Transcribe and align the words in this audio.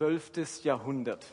12. 0.00 0.64
Jahrhundert. 0.64 1.26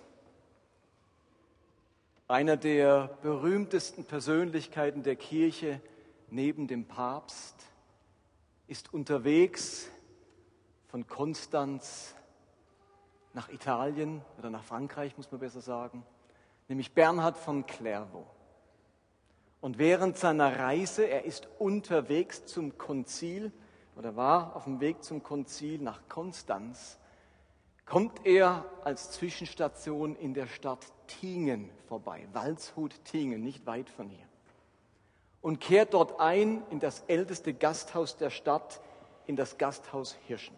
Einer 2.27 2.57
der 2.57 3.17
berühmtesten 3.21 4.03
Persönlichkeiten 4.03 5.03
der 5.03 5.15
Kirche 5.15 5.79
neben 6.29 6.67
dem 6.67 6.83
Papst 6.83 7.55
ist 8.67 8.93
unterwegs 8.93 9.89
von 10.89 11.07
Konstanz 11.07 12.13
nach 13.33 13.47
Italien 13.47 14.21
oder 14.37 14.49
nach 14.49 14.65
Frankreich, 14.65 15.15
muss 15.15 15.31
man 15.31 15.39
besser 15.39 15.61
sagen, 15.61 16.05
nämlich 16.67 16.93
Bernhard 16.93 17.37
von 17.37 17.65
Clairvaux. 17.65 18.27
Und 19.61 19.77
während 19.77 20.17
seiner 20.17 20.59
Reise, 20.59 21.05
er 21.05 21.23
ist 21.23 21.47
unterwegs 21.57 22.45
zum 22.45 22.77
Konzil 22.77 23.53
oder 23.95 24.17
war 24.17 24.57
auf 24.57 24.65
dem 24.65 24.81
Weg 24.81 25.05
zum 25.05 25.23
Konzil 25.23 25.81
nach 25.81 26.01
Konstanz, 26.09 26.99
kommt 27.87 28.25
er 28.25 28.65
als 28.83 29.11
Zwischenstation 29.11 30.15
in 30.15 30.33
der 30.33 30.45
Stadt 30.47 30.85
Tingen 31.07 31.69
vorbei, 31.87 32.27
Waldshut-Tingen, 32.33 33.41
nicht 33.41 33.65
weit 33.65 33.89
von 33.89 34.09
hier, 34.09 34.25
und 35.41 35.59
kehrt 35.59 35.93
dort 35.93 36.19
ein 36.19 36.61
in 36.69 36.79
das 36.79 37.03
älteste 37.07 37.53
Gasthaus 37.53 38.17
der 38.17 38.29
Stadt, 38.29 38.81
in 39.25 39.35
das 39.35 39.57
Gasthaus 39.57 40.17
Hirschen. 40.27 40.55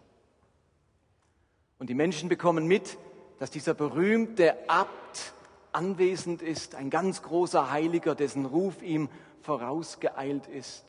Und 1.77 1.89
die 1.89 1.95
Menschen 1.95 2.29
bekommen 2.29 2.67
mit, 2.67 2.97
dass 3.37 3.51
dieser 3.51 3.73
berühmte 3.73 4.57
Abt 4.67 5.33
anwesend 5.71 6.41
ist, 6.41 6.75
ein 6.75 6.89
ganz 6.89 7.21
großer 7.21 7.71
Heiliger, 7.71 8.15
dessen 8.15 8.45
Ruf 8.45 8.81
ihm 8.81 9.07
vorausgeeilt 9.41 10.47
ist. 10.47 10.83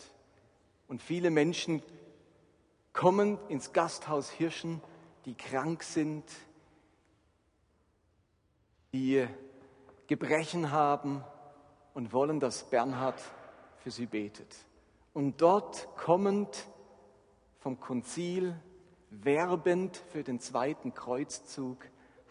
Und 0.88 1.02
viele 1.02 1.30
Menschen 1.30 1.82
kommen 2.92 3.38
ins 3.48 3.72
Gasthaus 3.72 4.30
Hirschen 4.30 4.82
die 5.24 5.34
krank 5.34 5.82
sind, 5.82 6.24
die 8.92 9.26
Gebrechen 10.06 10.70
haben 10.72 11.24
und 11.94 12.12
wollen, 12.12 12.40
dass 12.40 12.68
Bernhard 12.68 13.20
für 13.78 13.90
sie 13.90 14.06
betet. 14.06 14.56
Und 15.12 15.40
dort 15.40 15.88
kommend 15.96 16.66
vom 17.58 17.78
Konzil, 17.78 18.56
werbend 19.10 19.96
für 19.96 20.22
den 20.22 20.40
zweiten 20.40 20.94
Kreuzzug, 20.94 21.78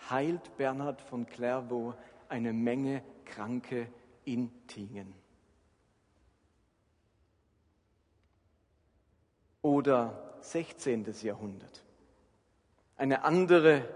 heilt 0.10 0.56
Bernhard 0.58 1.02
von 1.02 1.26
Clairvaux 1.26 1.96
eine 2.30 2.54
Menge 2.54 3.04
Kranke 3.26 3.92
in 4.26 4.52
Tingen. 4.68 5.14
Oder 9.62 10.38
16. 10.42 11.06
Jahrhundert. 11.22 11.84
Eine 13.00 13.24
andere 13.24 13.88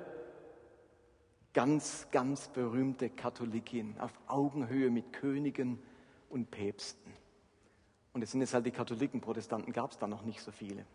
ganz, 1.52 2.08
ganz 2.10 2.48
berühmte 2.48 3.10
Katholikin 3.10 4.00
auf 4.00 4.14
Augenhöhe 4.28 4.90
mit 4.90 5.12
Königen 5.12 5.78
und 6.30 6.50
Päpsten. 6.50 7.12
Und 8.14 8.22
es 8.22 8.32
sind 8.32 8.40
jetzt 8.40 8.54
halt 8.54 8.66
die 8.66 8.72
Katholiken, 8.72 9.20
Protestanten 9.20 9.74
gab 9.74 9.92
es 9.92 9.98
da 9.98 10.08
noch 10.08 10.22
nicht 10.22 10.40
so 10.40 10.52
viele. 10.52 10.86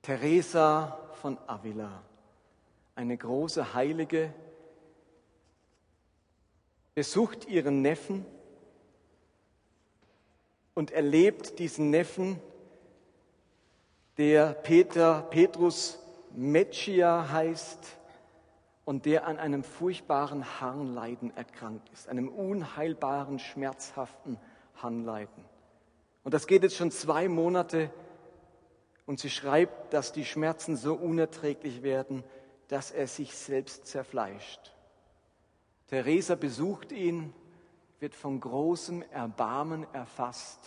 Teresa 0.00 0.96
von 1.14 1.38
Avila, 1.48 2.04
eine 2.94 3.16
große 3.16 3.74
Heilige, 3.74 4.32
besucht 6.94 7.48
ihren 7.48 7.82
Neffen 7.82 8.24
und 10.74 10.92
erlebt 10.92 11.58
diesen 11.58 11.90
Neffen 11.90 12.38
der 14.16 14.52
Peter, 14.52 15.22
Petrus 15.22 15.98
Meccia 16.32 17.30
heißt 17.30 17.96
und 18.84 19.06
der 19.06 19.26
an 19.26 19.38
einem 19.38 19.64
furchtbaren 19.64 20.60
Harnleiden 20.60 21.36
erkrankt 21.36 21.88
ist, 21.90 22.08
einem 22.08 22.28
unheilbaren, 22.28 23.38
schmerzhaften 23.38 24.38
Harnleiden. 24.76 25.44
Und 26.22 26.34
das 26.34 26.46
geht 26.46 26.62
jetzt 26.62 26.76
schon 26.76 26.90
zwei 26.90 27.28
Monate 27.28 27.90
und 29.06 29.20
sie 29.20 29.30
schreibt, 29.30 29.92
dass 29.92 30.12
die 30.12 30.24
Schmerzen 30.24 30.76
so 30.76 30.94
unerträglich 30.94 31.82
werden, 31.82 32.24
dass 32.68 32.90
er 32.90 33.06
sich 33.06 33.34
selbst 33.34 33.86
zerfleischt. 33.86 34.72
Theresa 35.88 36.34
besucht 36.34 36.92
ihn, 36.92 37.34
wird 38.00 38.14
von 38.14 38.40
großem 38.40 39.02
Erbarmen 39.10 39.86
erfasst, 39.92 40.60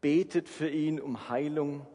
betet 0.00 0.48
für 0.48 0.68
ihn 0.68 1.00
um 1.00 1.28
Heilung 1.28 1.86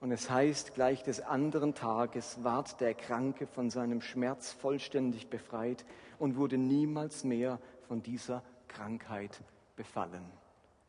und 0.00 0.12
es 0.12 0.28
heißt, 0.30 0.74
gleich 0.74 1.02
des 1.02 1.20
anderen 1.20 1.74
Tages 1.74 2.44
ward 2.44 2.80
der 2.80 2.94
Kranke 2.94 3.46
von 3.46 3.70
seinem 3.70 4.02
Schmerz 4.02 4.52
vollständig 4.52 5.28
befreit 5.30 5.84
und 6.18 6.36
wurde 6.36 6.58
niemals 6.58 7.24
mehr 7.24 7.58
von 7.88 8.02
dieser 8.02 8.42
Krankheit 8.68 9.40
befallen. 9.74 10.24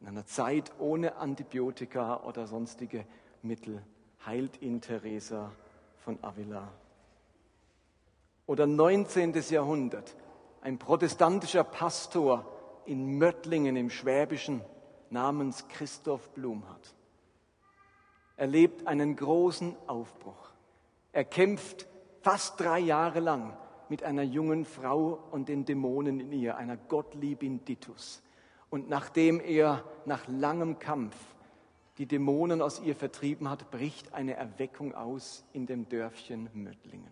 In 0.02 0.08
einer 0.08 0.26
Zeit 0.26 0.72
ohne 0.78 1.16
Antibiotika 1.16 2.24
oder 2.24 2.48
sonstige 2.48 3.06
Mittel 3.42 3.82
heilt 4.26 4.62
ihn 4.62 4.82
Teresa 4.82 5.52
von 6.04 6.22
Avila. 6.22 6.68
Oder 8.46 8.68
19. 8.68 9.34
Jahrhundert, 9.50 10.16
ein 10.62 10.78
protestantischer 10.78 11.64
Pastor 11.64 12.46
in 12.86 13.18
Möttlingen 13.18 13.76
im 13.78 13.90
Schwäbischen 13.90 14.62
namens 15.10 15.68
Christoph 15.70 16.30
Blumhardt 16.32 16.97
erlebt 18.38 18.88
einen 18.88 19.16
großen 19.16 19.76
Aufbruch. 19.88 20.52
Er 21.12 21.26
kämpft 21.26 21.88
fast 22.22 22.60
drei 22.60 22.80
Jahre 22.80 23.20
lang 23.20 23.58
mit 23.90 24.04
einer 24.04 24.24
jungen 24.24 24.64
Frau 24.66 25.20
und 25.32 25.50
den 25.50 25.66
Dämonen 25.66 26.20
in 26.20 26.32
ihr, 26.32 26.56
einer 26.56 26.78
Gottliebin 26.78 27.66
Ditus. 27.66 28.22
Und 28.70 28.90
nachdem 28.90 29.40
er 29.40 29.84
nach 30.06 30.28
langem 30.28 30.78
Kampf 30.78 31.16
die 31.98 32.06
Dämonen 32.06 32.62
aus 32.62 32.80
ihr 32.80 32.96
vertrieben 32.96 33.50
hat, 33.50 33.72
bricht 33.72 34.14
eine 34.14 34.36
Erweckung 34.36 34.94
aus 34.94 35.44
in 35.54 35.66
dem 35.66 35.90
Dörfchen 35.90 36.50
Möttlingen. 36.54 37.10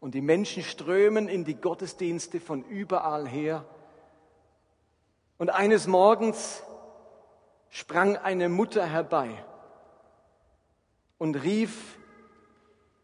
Und 0.00 0.14
die 0.14 0.20
Menschen 0.20 0.62
strömen 0.62 1.28
in 1.28 1.44
die 1.44 1.54
Gottesdienste 1.54 2.40
von 2.40 2.62
überall 2.64 3.26
her. 3.26 3.64
Und 5.38 5.50
eines 5.50 5.86
Morgens 5.86 6.62
sprang 7.70 8.16
eine 8.16 8.48
Mutter 8.48 8.84
herbei 8.84 9.30
und 11.18 11.34
rief 11.36 11.98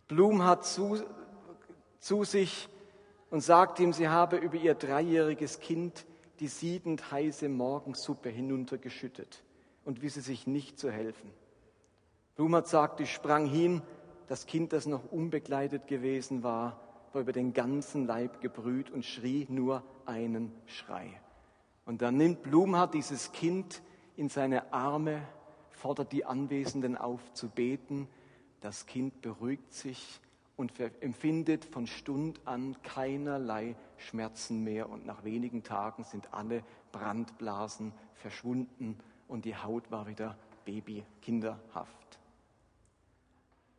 Blumhardt 0.09 0.65
zu, 0.65 1.03
zu 1.99 2.25
sich 2.25 2.69
und 3.31 3.41
sagte 3.41 3.83
ihm, 3.83 3.93
sie 3.93 4.09
habe 4.09 4.37
über 4.37 4.57
ihr 4.57 4.75
dreijähriges 4.75 5.61
Kind 5.61 6.07
die 6.41 6.49
siedend 6.49 7.11
heiße 7.11 7.49
Morgensuppe 7.49 8.29
hinuntergeschüttet 8.29 9.43
und 9.85 10.03
wisse 10.03 10.21
sich 10.21 10.47
nicht 10.47 10.79
zu 10.79 10.91
helfen. 10.91 11.31
Blumhardt 12.37 12.69
sagt, 12.69 13.01
ich 13.01 13.13
sprang 13.13 13.47
hin, 13.47 13.83
das 14.27 14.47
Kind, 14.47 14.73
das 14.73 14.87
noch 14.87 15.11
unbegleitet 15.13 15.87
gewesen 15.87 16.43
war, 16.43 16.81
war 17.13 17.23
über 17.23 17.33
den 17.33 17.53
ganzen 17.53 18.07
Leib 18.07 18.41
gebrüht 18.41 18.91
und 18.91 19.05
schrie 19.05 19.47
nur 19.49 19.85
einen 20.07 20.53
Schrei. 20.67 21.21
Und 21.87 22.03
dann 22.03 22.17
nimmt 22.17 22.43
Blumhardt 22.43 22.95
dieses 22.95 23.33
Kind 23.33 23.83
in 24.17 24.29
seine 24.29 24.73
Arme 24.73 25.23
fordert 25.75 26.13
die 26.13 26.25
Anwesenden 26.25 26.97
auf 26.97 27.21
zu 27.35 27.49
beten. 27.49 28.09
Das 28.61 28.87
Kind 28.87 29.21
beruhigt 29.21 29.73
sich 29.75 30.21
und 30.57 30.73
empfindet 31.01 31.65
von 31.65 31.87
Stund 31.87 32.41
an 32.45 32.77
keinerlei 32.83 33.77
Schmerzen 33.97 34.63
mehr 34.63 34.89
und 34.89 35.05
nach 35.05 35.25
wenigen 35.25 35.63
Tagen 35.63 36.05
sind 36.05 36.33
alle 36.33 36.63
Brandblasen 36.93 37.93
verschwunden 38.15 38.99
und 39.29 39.45
die 39.45 39.57
Haut 39.57 39.91
war 39.91 40.07
wieder 40.07 40.37
babykinderhaft. 40.65 42.19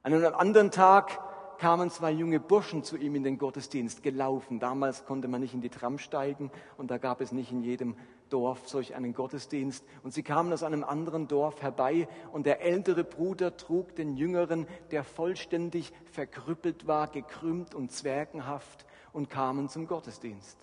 An 0.03 0.13
einem 0.13 0.35
anderen 0.35 0.71
Tag 0.71 1.19
kamen 1.57 1.89
zwei 1.89 2.11
junge 2.11 2.39
Burschen 2.39 2.83
zu 2.83 2.97
ihm 2.97 3.15
in 3.15 3.23
den 3.23 3.37
Gottesdienst 3.37 4.03
gelaufen. 4.03 4.59
Damals 4.59 5.05
konnte 5.05 5.27
man 5.27 5.41
nicht 5.41 5.53
in 5.53 5.61
die 5.61 5.69
Tram 5.69 5.97
steigen 5.97 6.51
und 6.77 6.91
da 6.91 6.97
gab 6.97 7.21
es 7.21 7.31
nicht 7.31 7.51
in 7.51 7.63
jedem 7.63 7.95
Dorf 8.29 8.67
solch 8.67 8.95
einen 8.95 9.13
Gottesdienst. 9.13 9.83
Und 10.03 10.13
sie 10.13 10.23
kamen 10.23 10.51
aus 10.53 10.63
einem 10.63 10.83
anderen 10.83 11.27
Dorf 11.27 11.61
herbei 11.61 12.07
und 12.31 12.45
der 12.45 12.61
ältere 12.61 13.03
Bruder 13.03 13.57
trug 13.57 13.95
den 13.95 14.15
jüngeren, 14.15 14.67
der 14.91 15.03
vollständig 15.03 15.93
verkrüppelt 16.11 16.87
war, 16.87 17.07
gekrümmt 17.07 17.75
und 17.75 17.91
zwergenhaft 17.91 18.85
und 19.13 19.29
kamen 19.29 19.69
zum 19.69 19.87
Gottesdienst 19.87 20.57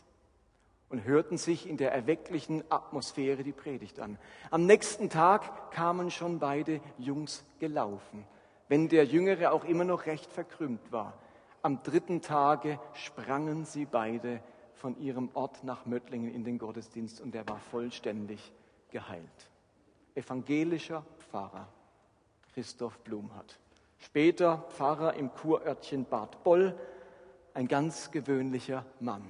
und 0.88 1.04
hörten 1.04 1.38
sich 1.38 1.68
in 1.68 1.78
der 1.78 1.92
erwecklichen 1.92 2.64
Atmosphäre 2.68 3.42
die 3.42 3.52
Predigt 3.52 3.98
an. 3.98 4.18
Am 4.50 4.66
nächsten 4.66 5.08
Tag 5.08 5.70
kamen 5.70 6.10
schon 6.10 6.38
beide 6.38 6.80
Jungs 6.98 7.44
gelaufen 7.58 8.26
wenn 8.72 8.88
der 8.88 9.04
Jüngere 9.04 9.52
auch 9.52 9.64
immer 9.64 9.84
noch 9.84 10.06
recht 10.06 10.32
verkrümmt 10.32 10.92
war. 10.92 11.12
Am 11.60 11.82
dritten 11.82 12.22
Tage 12.22 12.78
sprangen 12.94 13.66
sie 13.66 13.84
beide 13.84 14.40
von 14.82 14.98
ihrem 15.00 15.30
Ort 15.34 15.62
nach 15.62 15.86
Möttlingen 15.86 16.34
in 16.34 16.42
den 16.42 16.58
Gottesdienst 16.58 17.20
und 17.20 17.36
er 17.36 17.48
war 17.48 17.60
vollständig 17.70 18.52
geheilt. 18.90 19.22
Evangelischer 20.16 21.04
Pfarrer 21.18 21.68
Christoph 22.52 22.98
Blumhardt. 22.98 23.60
Später 24.00 24.64
Pfarrer 24.70 25.14
im 25.14 25.32
Kurörtchen 25.32 26.04
Bad 26.04 26.42
Boll 26.42 26.76
ein 27.54 27.68
ganz 27.68 28.10
gewöhnlicher 28.10 28.84
Mann, 28.98 29.22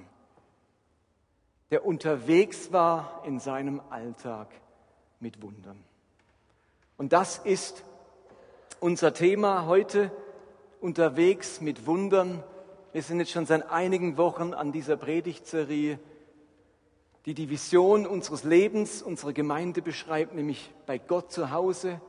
der 1.69 1.85
unterwegs 1.85 2.71
war 2.71 3.21
in 3.23 3.39
seinem 3.39 3.79
Alltag 3.91 4.47
mit 5.19 5.39
Wundern. 5.43 5.83
Und 6.97 7.13
das 7.13 7.37
ist 7.37 7.83
unser 8.79 9.13
Thema 9.13 9.67
heute, 9.67 10.11
unterwegs 10.81 11.61
mit 11.61 11.85
Wundern. 11.85 12.43
Wir 12.93 13.01
sind 13.01 13.19
jetzt 13.19 13.31
schon 13.31 13.47
seit 13.47 13.71
einigen 13.71 14.17
Wochen 14.17 14.53
an 14.53 14.71
dieser 14.71 14.97
Predigtserie, 14.97 15.97
die 17.25 17.33
die 17.33 17.49
Vision 17.49 18.05
unseres 18.05 18.43
Lebens, 18.43 19.01
unserer 19.01 19.33
Gemeinde 19.33 19.81
beschreibt, 19.81 20.35
nämlich 20.35 20.71
bei 20.85 20.99
Gott 20.99 21.31
zu 21.31 21.49
Hause, 21.49 21.99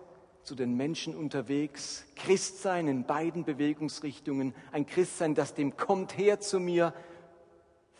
zu 0.42 0.54
den 0.54 0.76
Menschen 0.76 1.16
unterwegs, 1.16 2.04
Christsein 2.16 2.86
in 2.86 3.06
beiden 3.06 3.44
Bewegungsrichtungen, 3.44 4.54
ein 4.72 4.84
Christsein, 4.84 5.34
das 5.34 5.54
dem 5.54 5.78
kommt 5.78 6.19
her 6.19 6.40
zu 6.40 6.60
mir 6.60 6.92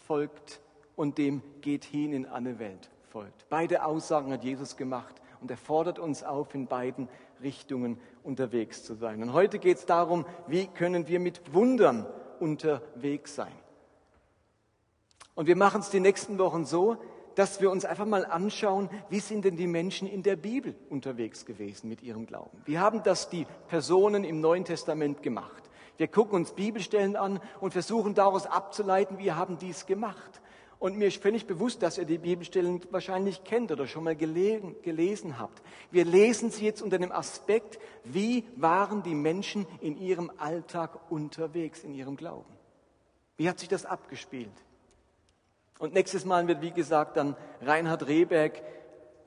folgt 0.07 0.61
und 0.95 1.17
dem 1.17 1.43
geht 1.63 1.87
hin 1.87 2.13
in 2.13 2.27
alle 2.27 2.59
Welt 2.59 2.91
folgt. 3.09 3.49
Beide 3.49 3.87
Aussagen 3.87 4.31
hat 4.31 4.45
Jesus 4.45 4.77
gemacht 4.77 5.23
und 5.41 5.51
er 5.51 5.57
fordert 5.57 5.99
uns 5.99 6.23
auf, 6.23 6.55
in 6.55 6.67
beiden 6.67 7.09
Richtungen 7.43 7.99
unterwegs 8.23 8.85
zu 8.85 8.95
sein. 8.95 9.23
Und 9.23 9.33
heute 9.33 9.59
geht 9.59 9.79
es 9.79 9.87
darum, 9.87 10.27
wie 10.47 10.67
können 10.67 11.09
wir 11.09 11.19
mit 11.19 11.55
Wundern 11.55 12.05
unterwegs 12.41 13.35
sein. 13.35 13.53
Und 15.35 15.47
wir 15.47 15.57
machen 15.57 15.81
es 15.81 15.91
die 15.91 16.01
nächsten 16.01 16.39
Wochen 16.39 16.65
so, 16.65 16.97
dass 17.35 17.61
wir 17.61 17.71
uns 17.71 17.85
einfach 17.85 18.07
mal 18.07 18.25
anschauen, 18.25 18.89
wie 19.11 19.21
sind 19.21 19.45
denn 19.45 19.57
die 19.57 19.67
Menschen 19.67 20.07
in 20.07 20.23
der 20.23 20.37
Bibel 20.37 20.75
unterwegs 20.89 21.45
gewesen 21.45 21.89
mit 21.89 22.03
ihrem 22.03 22.27
Glauben. 22.27 22.63
Wie 22.65 22.79
haben 22.79 23.03
das 23.03 23.29
die 23.29 23.47
Personen 23.69 24.25
im 24.25 24.41
Neuen 24.41 24.65
Testament 24.65 25.23
gemacht? 25.23 25.65
Wir 25.97 26.09
gucken 26.09 26.37
uns 26.37 26.53
Bibelstellen 26.53 27.17
an 27.17 27.41
und 27.61 27.73
versuchen 27.73 28.15
daraus 28.15 28.47
abzuleiten, 28.47 29.19
wie 29.19 29.33
haben 29.33 29.59
die 29.59 29.71
es 29.71 29.87
gemacht. 29.87 30.41
Und 30.79 30.99
mir 30.99 31.09
ist 31.09 31.23
völlig 31.23 31.47
bewusst, 31.47 31.83
dass 31.83 31.99
ihr 31.99 32.05
die 32.05 32.19
Bibelstellen 32.19 32.81
wahrscheinlich 32.91 33.45
kennt 33.45 33.73
oder 33.73 33.87
schon 33.87 34.05
mal 34.05 34.17
gelesen, 34.17 34.75
gelesen 34.83 35.39
habt. 35.39 35.63
Wir 35.91 36.05
lesen 36.05 36.51
sie 36.51 36.65
jetzt 36.65 36.83
unter 36.83 36.99
dem 36.99 37.13
Aspekt, 37.13 37.79
wie 38.05 38.45
waren 38.57 39.03
die 39.03 39.15
Menschen 39.15 39.67
in 39.81 39.97
ihrem 39.97 40.31
Alltag 40.37 41.11
unterwegs, 41.11 41.85
in 41.85 41.95
ihrem 41.95 42.17
Glauben. 42.17 42.53
Wie 43.37 43.49
hat 43.49 43.59
sich 43.59 43.69
das 43.69 43.87
abgespielt? 43.87 44.53
Und 45.79 45.95
nächstes 45.95 46.25
Mal 46.25 46.47
wird, 46.47 46.63
wie 46.63 46.71
gesagt, 46.71 47.17
dann 47.17 47.37
Reinhard 47.61 48.07
Rehberg 48.07 48.63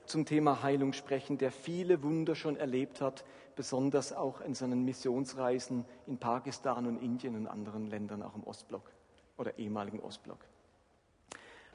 zum 0.06 0.26
Thema 0.26 0.64
Heilung 0.64 0.94
sprechen, 0.94 1.38
der 1.38 1.52
viele 1.52 2.02
Wunder 2.04 2.36
schon 2.36 2.56
erlebt 2.56 3.02
hat, 3.02 3.26
besonders 3.56 4.14
auch 4.14 4.42
in 4.42 4.54
seinen 4.54 4.86
Missionsreisen 4.86 5.86
in 6.06 6.18
Pakistan 6.18 6.88
und 6.88 6.98
Indien 7.02 7.36
und 7.36 7.48
anderen 7.48 7.88
Ländern, 7.88 8.24
auch 8.24 8.36
im 8.36 8.44
Ostblock 8.44 8.90
oder 9.38 9.58
ehemaligen 9.58 10.00
Ostblock. 10.00 10.40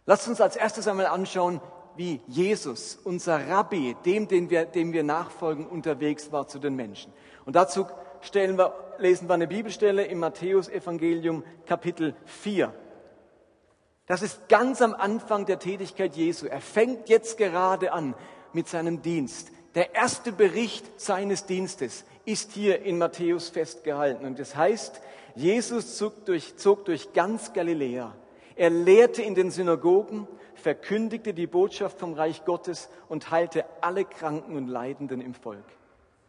Lasst 0.05 0.27
uns 0.27 0.41
als 0.41 0.57
erstes 0.57 0.89
einmal 0.89 1.07
anschauen, 1.07 1.61
wie 1.97 2.21
Jesus, 2.27 2.99
unser 3.05 3.49
Rabbi, 3.49 3.97
dem, 4.05 4.27
den 4.27 4.51
wir, 4.51 4.65
dem 4.65 4.93
wir 4.93 5.05
nachfolgen, 5.05 5.67
unterwegs 5.67 6.33
war 6.33 6.49
zu 6.49 6.59
den 6.59 6.75
Menschen. 6.75 7.13
Und 7.45 7.55
dazu 7.55 7.87
stellen 8.21 8.59
wir, 8.59 8.75
lesen 8.99 9.29
wir 9.29 9.35
eine 9.35 9.47
Bibelstelle 9.47 10.05
im 10.05 10.19
Matthäus-Evangelium, 10.19 11.45
Kapitel 11.67 12.17
4. 12.25 12.73
Das 14.07 14.23
ist 14.23 14.49
ganz 14.49 14.83
am 14.83 14.95
Anfang 14.95 15.47
der 15.47 15.59
Tätigkeit 15.59 16.17
Jesu. 16.17 16.47
Er 16.47 16.61
fängt 16.61 17.09
jetzt 17.09 17.39
gerade 17.39 17.93
an 17.93 18.15
mit 18.53 18.69
seinem 18.69 19.03
Dienst. 19.03 19.53
Der 19.75 19.95
erste 19.95 20.33
Bericht 20.33 21.01
seines 21.01 21.47
Dienstes 21.47 22.05
ist 22.25 22.53
hier 22.53 22.83
in 22.83 22.99
Matthäus 22.99 23.51
festgehalten. 23.51 24.27
Und 24.27 24.39
das 24.39 24.57
heißt, 24.57 25.01
Jesus 25.35 25.97
zog 25.97 26.25
durch, 26.27 26.57
zog 26.57 26.85
durch 26.85 27.13
ganz 27.13 27.53
Galiläa 27.53 28.15
er 28.63 28.71
lehrte 28.71 29.23
in 29.23 29.35
den 29.35 29.51
Synagogen, 29.51 30.29
verkündigte 30.55 31.35
die 31.35 31.49
Botschaft 31.49 31.99
vom 31.99 32.15
Reich 32.15 32.45
Gottes 32.45 32.89
und 33.09 33.33
heilte 33.33 33.65
alle 33.81 34.05
Kranken 34.05 34.55
und 34.55 34.69
Leidenden 34.69 35.21
im 35.21 35.35
Volk. 35.35 35.65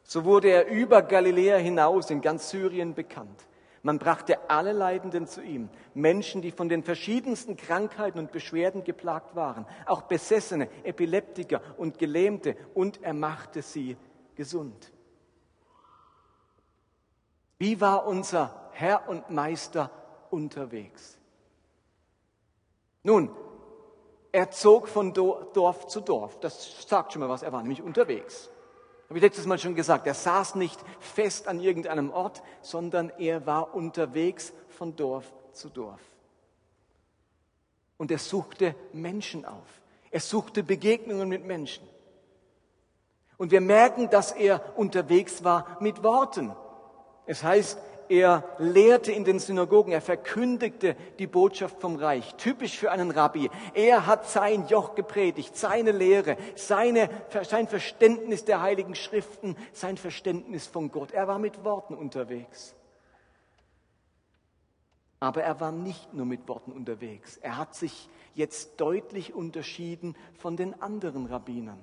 So 0.02 0.26
wurde 0.26 0.50
er 0.50 0.66
über 0.66 1.04
Galiläa 1.04 1.58
hinaus 1.58 2.10
in 2.10 2.22
ganz 2.22 2.50
Syrien 2.50 2.96
bekannt. 2.96 3.46
Man 3.84 4.00
brachte 4.00 4.50
alle 4.50 4.72
Leidenden 4.72 5.28
zu 5.28 5.44
ihm, 5.44 5.70
Menschen, 5.94 6.42
die 6.42 6.50
von 6.50 6.70
den 6.70 6.82
verschiedensten 6.82 7.56
Krankheiten 7.56 8.18
und 8.18 8.32
Beschwerden 8.32 8.84
geplagt 8.84 9.36
waren, 9.36 9.68
auch 9.86 10.02
Besessene, 10.02 10.70
Epileptiker 10.84 11.62
und 11.78 12.00
Gelähmte, 12.00 12.58
und 12.74 13.04
er 13.04 13.14
machte 13.14 13.62
sie 13.62 13.96
gesund. 14.34 14.92
Wie 17.60 17.80
war 17.80 18.08
unser 18.08 18.72
Herr 18.72 19.08
und 19.08 19.30
Meister 19.30 19.92
unterwegs? 20.32 21.20
Nun, 23.04 23.30
er 24.32 24.50
zog 24.50 24.88
von 24.88 25.14
Dorf 25.14 25.88
zu 25.88 26.02
Dorf. 26.02 26.40
Das 26.40 26.88
sagt 26.88 27.14
schon 27.14 27.20
mal 27.20 27.30
was. 27.30 27.44
Er 27.44 27.52
war 27.52 27.62
nämlich 27.62 27.82
unterwegs. 27.82 28.50
Habe 29.10 29.20
ich 29.20 29.24
letztes 29.24 29.46
Mal 29.46 29.60
schon 29.60 29.76
gesagt. 29.76 30.08
Er 30.08 30.14
saß 30.14 30.56
nicht 30.56 30.80
fest 31.00 31.48
an 31.48 31.60
irgendeinem 31.60 32.12
Ort, 32.12 32.42
sondern 32.62 33.12
er 33.20 33.46
war 33.46 33.76
unterwegs 33.76 34.54
von 34.70 34.96
Dorf 34.96 35.32
zu 35.52 35.70
Dorf. 35.70 36.02
Und 37.98 38.10
er 38.10 38.18
suchte 38.18 38.76
Menschen 38.92 39.46
auf. 39.46 39.82
Er 40.10 40.20
suchte 40.20 40.64
Begegnungen 40.64 41.30
mit 41.30 41.46
Menschen. 41.46 41.88
Und 43.38 43.52
wir 43.52 43.62
merken, 43.62 44.10
dass 44.10 44.32
er 44.32 44.78
unterwegs 44.78 45.44
war 45.44 45.78
mit 45.80 46.04
Worten. 46.04 46.56
Es 47.26 47.44
heißt, 47.44 47.78
er 48.14 48.44
lehrte 48.60 49.12
in 49.12 49.24
den 49.24 49.40
Synagogen, 49.40 49.92
er 49.92 50.02
verkündigte 50.02 50.96
die 51.18 51.26
Botschaft 51.26 51.82
vom 51.82 51.96
Reich, 51.96 52.36
typisch 52.36 52.78
für 52.78 52.92
einen 52.92 53.10
Rabbi. 53.10 53.50
Er 53.74 54.06
hat 54.06 54.30
sein 54.30 54.68
Joch 54.68 54.94
gepredigt, 54.94 55.58
seine 55.58 55.92
Lehre, 55.92 56.38
seine, 56.56 57.10
sein 57.44 57.68
Verständnis 57.68 58.46
der 58.46 58.62
heiligen 58.62 58.94
Schriften, 58.94 59.56
sein 59.72 59.98
Verständnis 59.98 60.68
von 60.68 60.92
Gott. 60.92 61.12
Er 61.12 61.28
war 61.28 61.40
mit 61.40 61.64
Worten 61.64 61.96
unterwegs. 61.96 62.76
Aber 65.20 65.42
er 65.42 65.60
war 65.60 65.72
nicht 65.72 66.14
nur 66.14 66.28
mit 66.28 66.48
Worten 66.48 66.72
unterwegs. 66.72 67.38
Er 67.38 67.58
hat 67.58 67.74
sich 67.74 68.10
jetzt 68.36 68.80
deutlich 68.80 69.34
unterschieden 69.34 70.16
von 70.38 70.56
den 70.56 70.80
anderen 70.84 71.26
Rabbinern. 71.26 71.80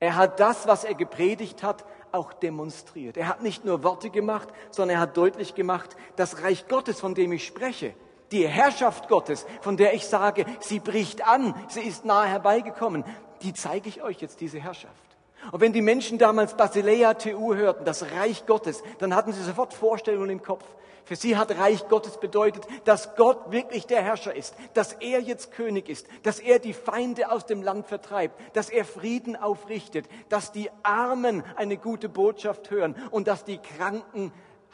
Er 0.00 0.14
hat 0.14 0.38
das, 0.38 0.68
was 0.68 0.84
er 0.84 0.94
gepredigt 0.94 1.64
hat, 1.64 1.84
auch 2.12 2.32
demonstriert. 2.32 3.16
Er 3.16 3.28
hat 3.28 3.42
nicht 3.42 3.64
nur 3.64 3.82
Worte 3.82 4.10
gemacht, 4.10 4.48
sondern 4.70 4.96
er 4.96 5.00
hat 5.02 5.16
deutlich 5.16 5.54
gemacht, 5.54 5.96
das 6.16 6.42
Reich 6.42 6.68
Gottes, 6.68 7.00
von 7.00 7.14
dem 7.14 7.32
ich 7.32 7.46
spreche, 7.46 7.94
die 8.30 8.46
Herrschaft 8.46 9.08
Gottes, 9.08 9.46
von 9.60 9.76
der 9.76 9.94
ich 9.94 10.06
sage, 10.06 10.44
sie 10.60 10.80
bricht 10.80 11.26
an, 11.26 11.54
sie 11.68 11.80
ist 11.80 12.04
nahe 12.04 12.28
herbeigekommen, 12.28 13.04
die 13.42 13.54
zeige 13.54 13.88
ich 13.88 14.02
euch 14.02 14.20
jetzt, 14.20 14.40
diese 14.40 14.60
Herrschaft. 14.60 15.07
Und 15.52 15.60
wenn 15.60 15.72
die 15.72 15.82
Menschen 15.82 16.18
damals 16.18 16.56
Basileia 16.56 17.14
TU 17.14 17.54
hörten, 17.54 17.84
das 17.84 18.10
Reich 18.12 18.46
Gottes, 18.46 18.82
dann 18.98 19.14
hatten 19.14 19.32
sie 19.32 19.42
sofort 19.42 19.72
Vorstellungen 19.72 20.30
im 20.30 20.42
Kopf. 20.42 20.64
Für 21.04 21.16
sie 21.16 21.38
hat 21.38 21.56
Reich 21.56 21.88
Gottes 21.88 22.18
bedeutet, 22.18 22.66
dass 22.84 23.16
Gott 23.16 23.50
wirklich 23.50 23.86
der 23.86 24.02
Herrscher 24.02 24.36
ist, 24.36 24.54
dass 24.74 24.92
er 24.92 25.20
jetzt 25.20 25.52
König 25.52 25.88
ist, 25.88 26.06
dass 26.22 26.38
er 26.38 26.58
die 26.58 26.74
Feinde 26.74 27.30
aus 27.30 27.46
dem 27.46 27.62
Land 27.62 27.86
vertreibt, 27.86 28.38
dass 28.54 28.68
er 28.68 28.84
Frieden 28.84 29.34
aufrichtet, 29.34 30.06
dass 30.28 30.52
die 30.52 30.70
Armen 30.82 31.44
eine 31.56 31.78
gute 31.78 32.10
Botschaft 32.10 32.70
hören 32.70 32.94
und 33.10 33.26
dass 33.26 33.44
die 33.44 33.56
Kranken 33.56 34.32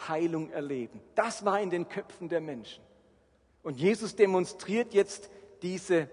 Heilung 0.09 0.51
erleben. 0.51 1.01
Das 1.15 1.45
war 1.45 1.61
in 1.61 1.71
den 1.71 1.89
Köpfen 1.89 2.29
der 2.29 2.41
Menschen. 2.41 2.83
Und 3.63 3.79
Jesus 3.79 4.17
demonstriert 4.17 4.93
jetzt 4.93 5.31
diese 5.63 6.09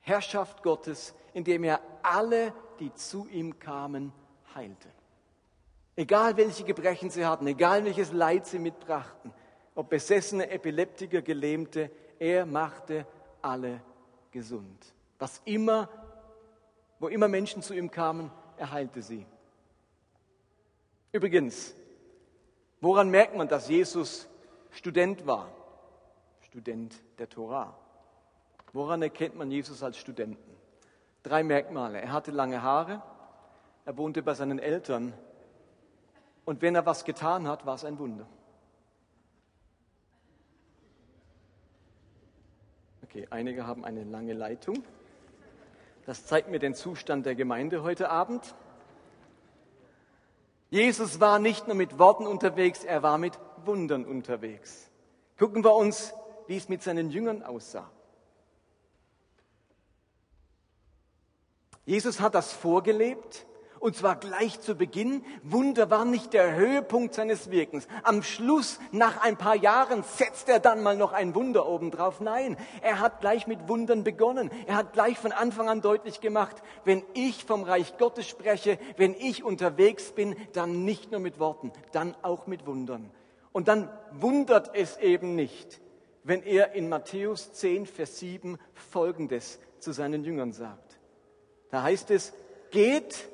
Herrschaft 0.00 0.62
Gottes, 0.62 1.14
indem 1.34 1.64
er 1.64 1.80
alle, 2.02 2.54
die 2.80 2.92
zu 2.94 3.26
ihm 3.28 3.58
kamen, 3.58 4.12
heilte. 4.54 4.88
Egal 5.96 6.36
welche 6.36 6.64
Gebrechen 6.64 7.10
sie 7.10 7.24
hatten, 7.24 7.46
egal 7.46 7.84
welches 7.84 8.12
Leid 8.12 8.46
sie 8.46 8.58
mitbrachten, 8.58 9.32
ob 9.74 9.88
Besessene, 9.88 10.50
Epileptiker, 10.50 11.22
Gelähmte, 11.22 11.90
er 12.18 12.46
machte 12.46 13.06
alle 13.42 13.80
gesund. 14.30 14.94
Was 15.18 15.40
immer, 15.44 15.88
wo 16.98 17.08
immer 17.08 17.28
Menschen 17.28 17.62
zu 17.62 17.74
ihm 17.74 17.90
kamen, 17.90 18.30
er 18.56 18.72
heilte 18.72 19.02
sie. 19.02 19.26
Übrigens, 21.12 21.74
woran 22.80 23.08
merkt 23.10 23.36
man, 23.36 23.48
dass 23.48 23.68
Jesus 23.68 24.28
Student 24.70 25.26
war? 25.26 25.50
Student 26.40 26.94
der 27.18 27.28
Torah. 27.28 27.74
Woran 28.72 29.00
erkennt 29.00 29.36
man 29.36 29.50
Jesus 29.50 29.82
als 29.82 29.96
Studenten? 29.96 30.45
Drei 31.26 31.42
Merkmale. 31.42 32.00
Er 32.00 32.12
hatte 32.12 32.30
lange 32.30 32.62
Haare, 32.62 33.02
er 33.84 33.96
wohnte 33.96 34.22
bei 34.22 34.34
seinen 34.34 34.60
Eltern 34.60 35.12
und 36.44 36.62
wenn 36.62 36.76
er 36.76 36.86
was 36.86 37.04
getan 37.04 37.48
hat, 37.48 37.66
war 37.66 37.74
es 37.74 37.84
ein 37.84 37.98
Wunder. 37.98 38.28
Okay, 43.02 43.26
einige 43.30 43.66
haben 43.66 43.84
eine 43.84 44.04
lange 44.04 44.34
Leitung. 44.34 44.84
Das 46.04 46.26
zeigt 46.26 46.48
mir 46.48 46.60
den 46.60 46.76
Zustand 46.76 47.26
der 47.26 47.34
Gemeinde 47.34 47.82
heute 47.82 48.08
Abend. 48.08 48.54
Jesus 50.70 51.18
war 51.18 51.40
nicht 51.40 51.66
nur 51.66 51.74
mit 51.74 51.98
Worten 51.98 52.28
unterwegs, 52.28 52.84
er 52.84 53.02
war 53.02 53.18
mit 53.18 53.36
Wundern 53.64 54.04
unterwegs. 54.04 54.92
Gucken 55.36 55.64
wir 55.64 55.74
uns, 55.74 56.14
wie 56.46 56.56
es 56.56 56.68
mit 56.68 56.84
seinen 56.84 57.10
Jüngern 57.10 57.42
aussah. 57.42 57.90
Jesus 61.86 62.20
hat 62.20 62.34
das 62.34 62.52
vorgelebt 62.52 63.46
und 63.78 63.94
zwar 63.94 64.16
gleich 64.16 64.60
zu 64.60 64.74
Beginn. 64.74 65.24
Wunder 65.44 65.88
war 65.88 66.04
nicht 66.04 66.32
der 66.32 66.56
Höhepunkt 66.56 67.14
seines 67.14 67.52
Wirkens. 67.52 67.86
Am 68.02 68.24
Schluss, 68.24 68.80
nach 68.90 69.22
ein 69.22 69.36
paar 69.36 69.54
Jahren, 69.54 70.02
setzt 70.02 70.48
er 70.48 70.58
dann 70.58 70.82
mal 70.82 70.96
noch 70.96 71.12
ein 71.12 71.36
Wunder 71.36 71.68
obendrauf. 71.68 72.20
Nein, 72.20 72.56
er 72.82 72.98
hat 72.98 73.20
gleich 73.20 73.46
mit 73.46 73.68
Wundern 73.68 74.02
begonnen. 74.02 74.50
Er 74.66 74.74
hat 74.74 74.92
gleich 74.92 75.16
von 75.16 75.30
Anfang 75.30 75.68
an 75.68 75.80
deutlich 75.80 76.20
gemacht, 76.20 76.56
wenn 76.84 77.04
ich 77.14 77.44
vom 77.44 77.62
Reich 77.62 77.96
Gottes 77.98 78.26
spreche, 78.26 78.80
wenn 78.96 79.14
ich 79.14 79.44
unterwegs 79.44 80.10
bin, 80.10 80.34
dann 80.52 80.84
nicht 80.84 81.12
nur 81.12 81.20
mit 81.20 81.38
Worten, 81.38 81.70
dann 81.92 82.16
auch 82.22 82.48
mit 82.48 82.66
Wundern. 82.66 83.10
Und 83.52 83.68
dann 83.68 83.88
wundert 84.10 84.74
es 84.74 84.96
eben 84.98 85.36
nicht, 85.36 85.80
wenn 86.24 86.42
er 86.42 86.72
in 86.72 86.88
Matthäus 86.88 87.52
10, 87.52 87.86
Vers 87.86 88.18
7 88.18 88.58
Folgendes 88.74 89.60
zu 89.78 89.92
seinen 89.92 90.24
Jüngern 90.24 90.52
sagt. 90.52 90.85
Da 91.70 91.82
heißt 91.82 92.10
es, 92.10 92.32
geht 92.70 93.28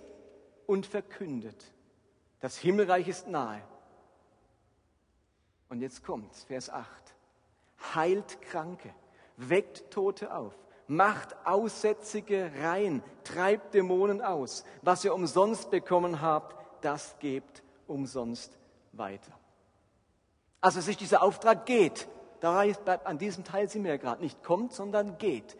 und 0.67 0.87
verkündet, 0.87 1.73
das 2.41 2.57
Himmelreich 2.59 3.09
ist 3.09 3.29
nahe. 3.29 3.63
Und 5.69 5.81
jetzt 5.81 6.05
kommt 6.05 6.35
Vers 6.35 6.71
8. 6.71 6.87
Heilt 7.95 8.41
Kranke, 8.43 8.95
weckt 9.37 9.91
Tote 9.91 10.35
auf, 10.35 10.55
macht 10.87 11.35
Aussätzige 11.47 12.51
rein, 12.61 13.03
treibt 13.25 13.75
Dämonen 13.75 14.21
aus. 14.21 14.65
Was 14.83 15.05
ihr 15.05 15.15
umsonst 15.15 15.71
bekommen 15.71 16.21
habt, 16.21 16.57
das 16.85 17.19
gebt 17.19 17.63
umsonst 17.87 18.59
weiter. 18.93 19.33
Also 20.61 20.79
ist 20.79 21.01
dieser 21.01 21.23
Auftrag, 21.23 21.67
geht. 21.67 22.09
Da 22.41 22.65
bleibt 22.65 23.07
an 23.07 23.19
diesem 23.19 23.45
Teil 23.45 23.69
sind 23.69 23.85
wir 23.85 23.93
ja 23.93 23.97
gerade 23.97 24.23
nicht 24.23 24.43
kommt, 24.43 24.73
sondern 24.73 25.19
geht. 25.19 25.57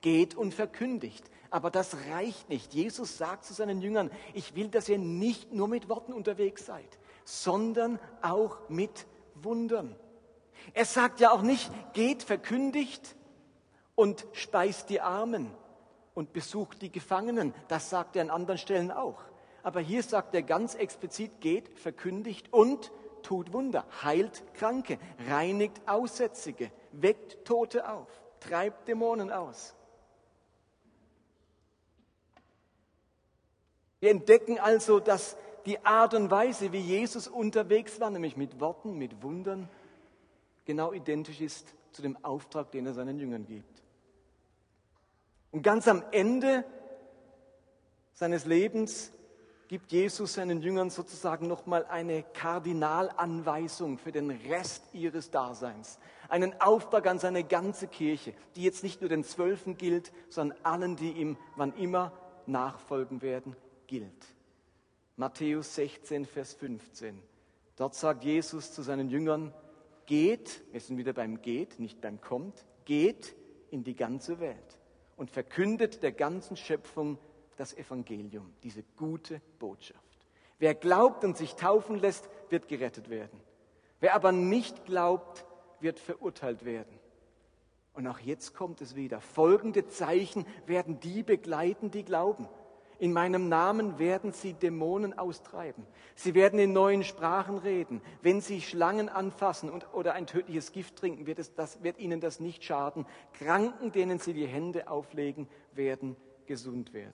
Geht 0.00 0.34
und 0.34 0.54
verkündigt. 0.54 1.30
Aber 1.50 1.70
das 1.70 1.96
reicht 2.10 2.48
nicht. 2.48 2.74
Jesus 2.74 3.18
sagt 3.18 3.44
zu 3.44 3.54
seinen 3.54 3.80
Jüngern, 3.80 4.10
ich 4.34 4.54
will, 4.54 4.68
dass 4.68 4.88
ihr 4.88 4.98
nicht 4.98 5.52
nur 5.52 5.68
mit 5.68 5.88
Worten 5.88 6.12
unterwegs 6.12 6.66
seid, 6.66 6.98
sondern 7.24 7.98
auch 8.22 8.68
mit 8.68 9.06
Wundern. 9.34 9.94
Er 10.74 10.84
sagt 10.84 11.20
ja 11.20 11.30
auch 11.30 11.42
nicht, 11.42 11.70
geht, 11.92 12.22
verkündigt 12.22 13.16
und 13.94 14.26
speist 14.32 14.90
die 14.90 15.00
Armen 15.00 15.50
und 16.14 16.32
besucht 16.32 16.82
die 16.82 16.90
Gefangenen. 16.90 17.54
Das 17.68 17.90
sagt 17.90 18.16
er 18.16 18.22
an 18.22 18.30
anderen 18.30 18.58
Stellen 18.58 18.90
auch. 18.90 19.22
Aber 19.62 19.80
hier 19.80 20.02
sagt 20.02 20.34
er 20.34 20.42
ganz 20.42 20.74
explizit, 20.74 21.40
geht, 21.40 21.78
verkündigt 21.78 22.52
und 22.52 22.90
tut 23.22 23.52
Wunder, 23.52 23.84
heilt 24.02 24.42
Kranke, 24.54 24.98
reinigt 25.28 25.82
Aussätzige, 25.86 26.70
weckt 26.92 27.44
Tote 27.44 27.88
auf, 27.88 28.08
treibt 28.40 28.88
Dämonen 28.88 29.32
aus. 29.32 29.75
Wir 34.06 34.12
entdecken 34.12 34.60
also, 34.60 35.00
dass 35.00 35.36
die 35.64 35.84
Art 35.84 36.14
und 36.14 36.30
Weise, 36.30 36.70
wie 36.70 36.78
Jesus 36.78 37.26
unterwegs 37.26 37.98
war, 37.98 38.08
nämlich 38.08 38.36
mit 38.36 38.60
Worten, 38.60 38.96
mit 38.96 39.20
Wundern, 39.20 39.68
genau 40.64 40.92
identisch 40.92 41.40
ist 41.40 41.74
zu 41.90 42.02
dem 42.02 42.16
Auftrag, 42.24 42.70
den 42.70 42.86
er 42.86 42.94
seinen 42.94 43.18
Jüngern 43.18 43.46
gibt. 43.46 43.82
Und 45.50 45.62
ganz 45.62 45.88
am 45.88 46.04
Ende 46.12 46.64
seines 48.12 48.44
Lebens 48.44 49.10
gibt 49.66 49.90
Jesus 49.90 50.34
seinen 50.34 50.62
Jüngern 50.62 50.90
sozusagen 50.90 51.48
nochmal 51.48 51.84
eine 51.86 52.22
Kardinalanweisung 52.22 53.98
für 53.98 54.12
den 54.12 54.30
Rest 54.30 54.84
ihres 54.92 55.32
Daseins. 55.32 55.98
Einen 56.28 56.60
Auftrag 56.60 57.08
an 57.08 57.18
seine 57.18 57.42
ganze 57.42 57.88
Kirche, 57.88 58.34
die 58.54 58.62
jetzt 58.62 58.84
nicht 58.84 59.00
nur 59.00 59.10
den 59.10 59.24
Zwölfen 59.24 59.76
gilt, 59.76 60.12
sondern 60.28 60.56
allen, 60.62 60.94
die 60.94 61.10
ihm 61.10 61.36
wann 61.56 61.74
immer 61.74 62.12
nachfolgen 62.46 63.20
werden, 63.20 63.56
gilt. 63.86 64.26
Matthäus 65.16 65.74
16, 65.74 66.26
Vers 66.26 66.54
15. 66.54 67.20
Dort 67.76 67.94
sagt 67.94 68.24
Jesus 68.24 68.72
zu 68.72 68.82
seinen 68.82 69.08
Jüngern, 69.08 69.52
geht, 70.06 70.62
wir 70.72 70.80
sind 70.80 70.98
wieder 70.98 71.12
beim 71.12 71.42
geht, 71.42 71.78
nicht 71.78 72.00
beim 72.00 72.20
kommt, 72.20 72.64
geht 72.84 73.34
in 73.70 73.84
die 73.84 73.96
ganze 73.96 74.40
Welt 74.40 74.78
und 75.16 75.30
verkündet 75.30 76.02
der 76.02 76.12
ganzen 76.12 76.56
Schöpfung 76.56 77.18
das 77.56 77.74
Evangelium, 77.74 78.52
diese 78.62 78.82
gute 78.96 79.40
Botschaft. 79.58 80.00
Wer 80.58 80.74
glaubt 80.74 81.24
und 81.24 81.36
sich 81.36 81.54
taufen 81.54 81.98
lässt, 81.98 82.28
wird 82.48 82.68
gerettet 82.68 83.10
werden. 83.10 83.40
Wer 84.00 84.14
aber 84.14 84.32
nicht 84.32 84.84
glaubt, 84.84 85.44
wird 85.80 85.98
verurteilt 85.98 86.64
werden. 86.64 86.98
Und 87.92 88.06
auch 88.06 88.18
jetzt 88.18 88.54
kommt 88.54 88.82
es 88.82 88.94
wieder. 88.94 89.20
Folgende 89.20 89.88
Zeichen 89.88 90.46
werden 90.66 91.00
die 91.00 91.22
begleiten, 91.22 91.90
die 91.90 92.04
glauben. 92.04 92.48
In 92.98 93.12
meinem 93.12 93.48
Namen 93.48 93.98
werden 93.98 94.32
sie 94.32 94.54
Dämonen 94.54 95.18
austreiben. 95.18 95.86
Sie 96.14 96.34
werden 96.34 96.58
in 96.58 96.72
neuen 96.72 97.04
Sprachen 97.04 97.58
reden. 97.58 98.00
Wenn 98.22 98.40
sie 98.40 98.62
Schlangen 98.62 99.08
anfassen 99.10 99.68
und, 99.68 99.92
oder 99.92 100.14
ein 100.14 100.26
tödliches 100.26 100.72
Gift 100.72 100.96
trinken, 100.96 101.26
wird, 101.26 101.38
es, 101.38 101.54
das, 101.54 101.82
wird 101.82 101.98
ihnen 101.98 102.20
das 102.20 102.40
nicht 102.40 102.64
schaden. 102.64 103.06
Kranken, 103.34 103.92
denen 103.92 104.18
sie 104.18 104.32
die 104.32 104.46
Hände 104.46 104.88
auflegen, 104.88 105.46
werden 105.72 106.16
gesund 106.46 106.94
werden. 106.94 107.12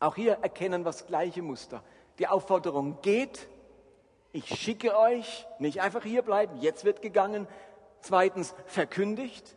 Auch 0.00 0.16
hier 0.16 0.34
erkennen 0.42 0.82
wir 0.82 0.90
das 0.90 1.06
gleiche 1.06 1.42
Muster. 1.42 1.82
Die 2.18 2.28
Aufforderung 2.28 2.98
geht, 3.00 3.48
ich 4.32 4.46
schicke 4.46 4.96
euch, 4.98 5.46
nicht 5.58 5.80
einfach 5.80 6.04
hier 6.04 6.22
bleiben, 6.22 6.58
jetzt 6.60 6.84
wird 6.84 7.00
gegangen. 7.00 7.48
Zweitens 8.00 8.54
verkündigt, 8.66 9.56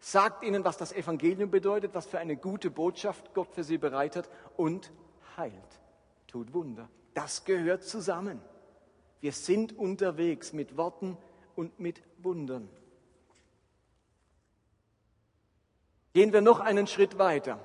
sagt 0.00 0.42
ihnen, 0.42 0.64
was 0.64 0.78
das 0.78 0.92
Evangelium 0.92 1.50
bedeutet, 1.50 1.94
was 1.94 2.06
für 2.06 2.18
eine 2.18 2.36
gute 2.36 2.70
Botschaft 2.70 3.34
Gott 3.34 3.52
für 3.54 3.62
sie 3.62 3.78
bereitet 3.78 4.28
und 4.56 4.90
heilt, 5.36 5.80
tut 6.26 6.52
Wunder. 6.54 6.88
Das 7.14 7.44
gehört 7.44 7.84
zusammen. 7.84 8.40
Wir 9.20 9.32
sind 9.32 9.76
unterwegs 9.78 10.52
mit 10.52 10.76
Worten 10.76 11.18
und 11.54 11.78
mit 11.78 12.02
Wundern. 12.18 12.68
Gehen 16.14 16.32
wir 16.32 16.40
noch 16.40 16.60
einen 16.60 16.86
Schritt 16.86 17.18
weiter. 17.18 17.60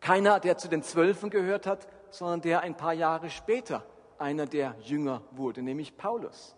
Keiner, 0.00 0.40
der 0.40 0.58
zu 0.58 0.68
den 0.68 0.82
Zwölfen 0.82 1.30
gehört 1.30 1.66
hat, 1.66 1.88
sondern 2.10 2.40
der 2.40 2.60
ein 2.60 2.76
paar 2.76 2.92
Jahre 2.92 3.30
später 3.30 3.84
einer 4.18 4.46
der 4.46 4.74
Jünger 4.82 5.22
wurde, 5.30 5.62
nämlich 5.62 5.96
Paulus. 5.96 6.56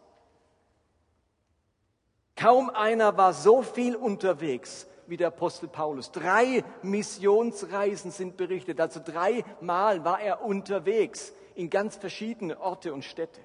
Kaum 2.41 2.71
einer 2.71 3.19
war 3.19 3.35
so 3.35 3.61
viel 3.61 3.95
unterwegs 3.95 4.87
wie 5.07 5.19
der 5.19 5.29
Apostel 5.29 5.69
Paulus. 5.69 6.11
Drei 6.11 6.65
Missionsreisen 6.81 8.11
sind 8.13 8.39
berichtet, 8.39 8.81
also 8.81 8.99
dreimal 9.05 10.07
war 10.07 10.23
er 10.23 10.43
unterwegs 10.43 11.35
in 11.55 11.69
ganz 11.69 11.97
verschiedene 11.97 12.59
Orte 12.59 12.95
und 12.95 13.05
Städte. 13.05 13.43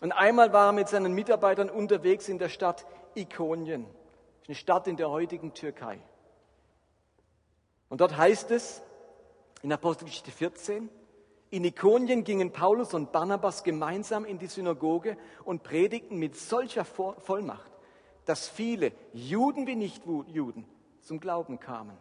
Und 0.00 0.12
einmal 0.12 0.52
war 0.52 0.68
er 0.68 0.72
mit 0.72 0.88
seinen 0.88 1.12
Mitarbeitern 1.12 1.70
unterwegs 1.70 2.28
in 2.28 2.38
der 2.38 2.48
Stadt 2.48 2.86
Ikonien, 3.16 3.84
eine 4.46 4.54
Stadt 4.54 4.86
in 4.86 4.96
der 4.96 5.10
heutigen 5.10 5.54
Türkei. 5.54 5.98
Und 7.88 8.00
dort 8.00 8.16
heißt 8.16 8.52
es 8.52 8.80
in 9.62 9.72
Apostelgeschichte 9.72 10.30
14, 10.30 10.88
in 11.52 11.64
Ikonien 11.64 12.24
gingen 12.24 12.50
Paulus 12.50 12.94
und 12.94 13.12
Barnabas 13.12 13.62
gemeinsam 13.62 14.24
in 14.24 14.38
die 14.38 14.46
Synagoge 14.46 15.18
und 15.44 15.62
predigten 15.62 16.16
mit 16.18 16.34
solcher 16.34 16.86
Vollmacht, 16.86 17.70
dass 18.24 18.48
viele 18.48 18.92
Juden 19.12 19.66
wie 19.66 19.76
Nichtjuden 19.76 20.64
zum 21.02 21.20
Glauben 21.20 21.60
kamen. 21.60 21.98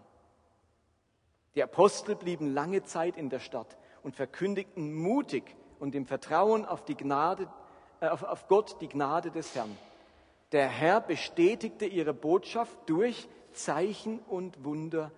Die 1.55 1.61
Apostel 1.61 2.15
blieben 2.15 2.53
lange 2.53 2.83
Zeit 2.83 3.17
in 3.17 3.29
der 3.29 3.39
Stadt 3.39 3.77
und 4.03 4.15
verkündigten 4.15 4.93
mutig 4.93 5.43
und 5.81 5.95
im 5.95 6.05
Vertrauen 6.05 6.63
auf, 6.63 6.85
die 6.85 6.95
Gnade, 6.95 7.49
äh, 7.99 8.07
auf, 8.07 8.23
auf 8.23 8.47
Gott 8.47 8.77
die 8.79 8.87
Gnade 8.87 9.31
des 9.31 9.53
Herrn. 9.53 9.77
Der 10.53 10.69
Herr 10.69 11.01
bestätigte 11.01 11.85
ihre 11.85 12.13
Botschaft 12.13 12.77
durch 12.85 13.27
Zeichen 13.51 14.19
und 14.19 14.63
Wunder, 14.63 15.11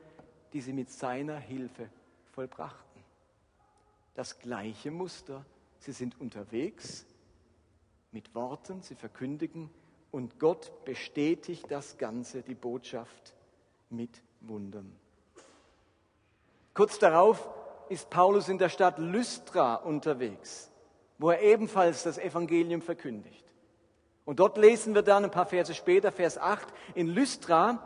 die 0.53 0.61
sie 0.61 0.73
mit 0.73 0.89
seiner 0.89 1.37
Hilfe 1.37 1.87
vollbrachten 2.31 2.82
das 4.13 4.39
gleiche 4.39 4.91
Muster. 4.91 5.45
Sie 5.79 5.91
sind 5.91 6.19
unterwegs 6.19 7.05
mit 8.11 8.33
Worten, 8.35 8.81
sie 8.81 8.95
verkündigen 8.95 9.69
und 10.11 10.39
Gott 10.39 10.85
bestätigt 10.85 11.65
das 11.69 11.97
Ganze, 11.97 12.41
die 12.43 12.55
Botschaft 12.55 13.33
mit 13.89 14.21
Wundern. 14.41 14.95
Kurz 16.73 16.99
darauf 16.99 17.49
ist 17.89 18.09
Paulus 18.09 18.49
in 18.49 18.57
der 18.57 18.69
Stadt 18.69 18.97
Lystra 18.97 19.75
unterwegs, 19.75 20.71
wo 21.17 21.31
er 21.31 21.41
ebenfalls 21.41 22.03
das 22.03 22.17
Evangelium 22.17 22.81
verkündigt. 22.81 23.43
Und 24.25 24.39
dort 24.39 24.57
lesen 24.57 24.95
wir 24.95 25.01
dann 25.01 25.25
ein 25.25 25.31
paar 25.31 25.45
Verse 25.45 25.73
später, 25.73 26.11
Vers 26.11 26.37
8, 26.37 26.67
in 26.95 27.07
Lystra 27.07 27.79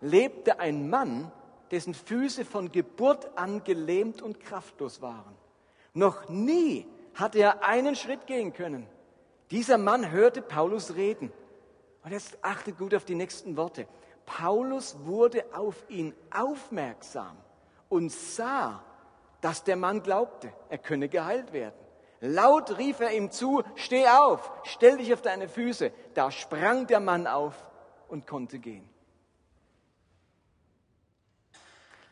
lebte 0.00 0.58
ein 0.58 0.88
Mann, 0.88 1.30
dessen 1.70 1.94
Füße 1.94 2.44
von 2.44 2.72
Geburt 2.72 3.36
an 3.36 3.62
gelähmt 3.64 4.22
und 4.22 4.40
kraftlos 4.40 5.02
waren. 5.02 5.36
Noch 5.96 6.28
nie 6.28 6.86
hatte 7.14 7.38
er 7.38 7.64
einen 7.64 7.96
Schritt 7.96 8.26
gehen 8.26 8.52
können. 8.52 8.86
Dieser 9.50 9.78
Mann 9.78 10.10
hörte 10.10 10.42
Paulus 10.42 10.94
reden. 10.94 11.32
Und 12.04 12.12
jetzt 12.12 12.36
achtet 12.42 12.76
gut 12.76 12.94
auf 12.94 13.06
die 13.06 13.14
nächsten 13.14 13.56
Worte. 13.56 13.88
Paulus 14.26 14.98
wurde 15.04 15.46
auf 15.54 15.88
ihn 15.88 16.14
aufmerksam 16.30 17.38
und 17.88 18.12
sah, 18.12 18.84
dass 19.40 19.64
der 19.64 19.76
Mann 19.76 20.02
glaubte, 20.02 20.52
er 20.68 20.76
könne 20.76 21.08
geheilt 21.08 21.54
werden. 21.54 21.80
Laut 22.20 22.76
rief 22.76 23.00
er 23.00 23.12
ihm 23.12 23.30
zu, 23.30 23.62
steh 23.74 24.06
auf, 24.06 24.52
stell 24.64 24.98
dich 24.98 25.14
auf 25.14 25.22
deine 25.22 25.48
Füße. 25.48 25.92
Da 26.12 26.30
sprang 26.30 26.86
der 26.86 27.00
Mann 27.00 27.26
auf 27.26 27.54
und 28.08 28.26
konnte 28.26 28.58
gehen. 28.58 28.86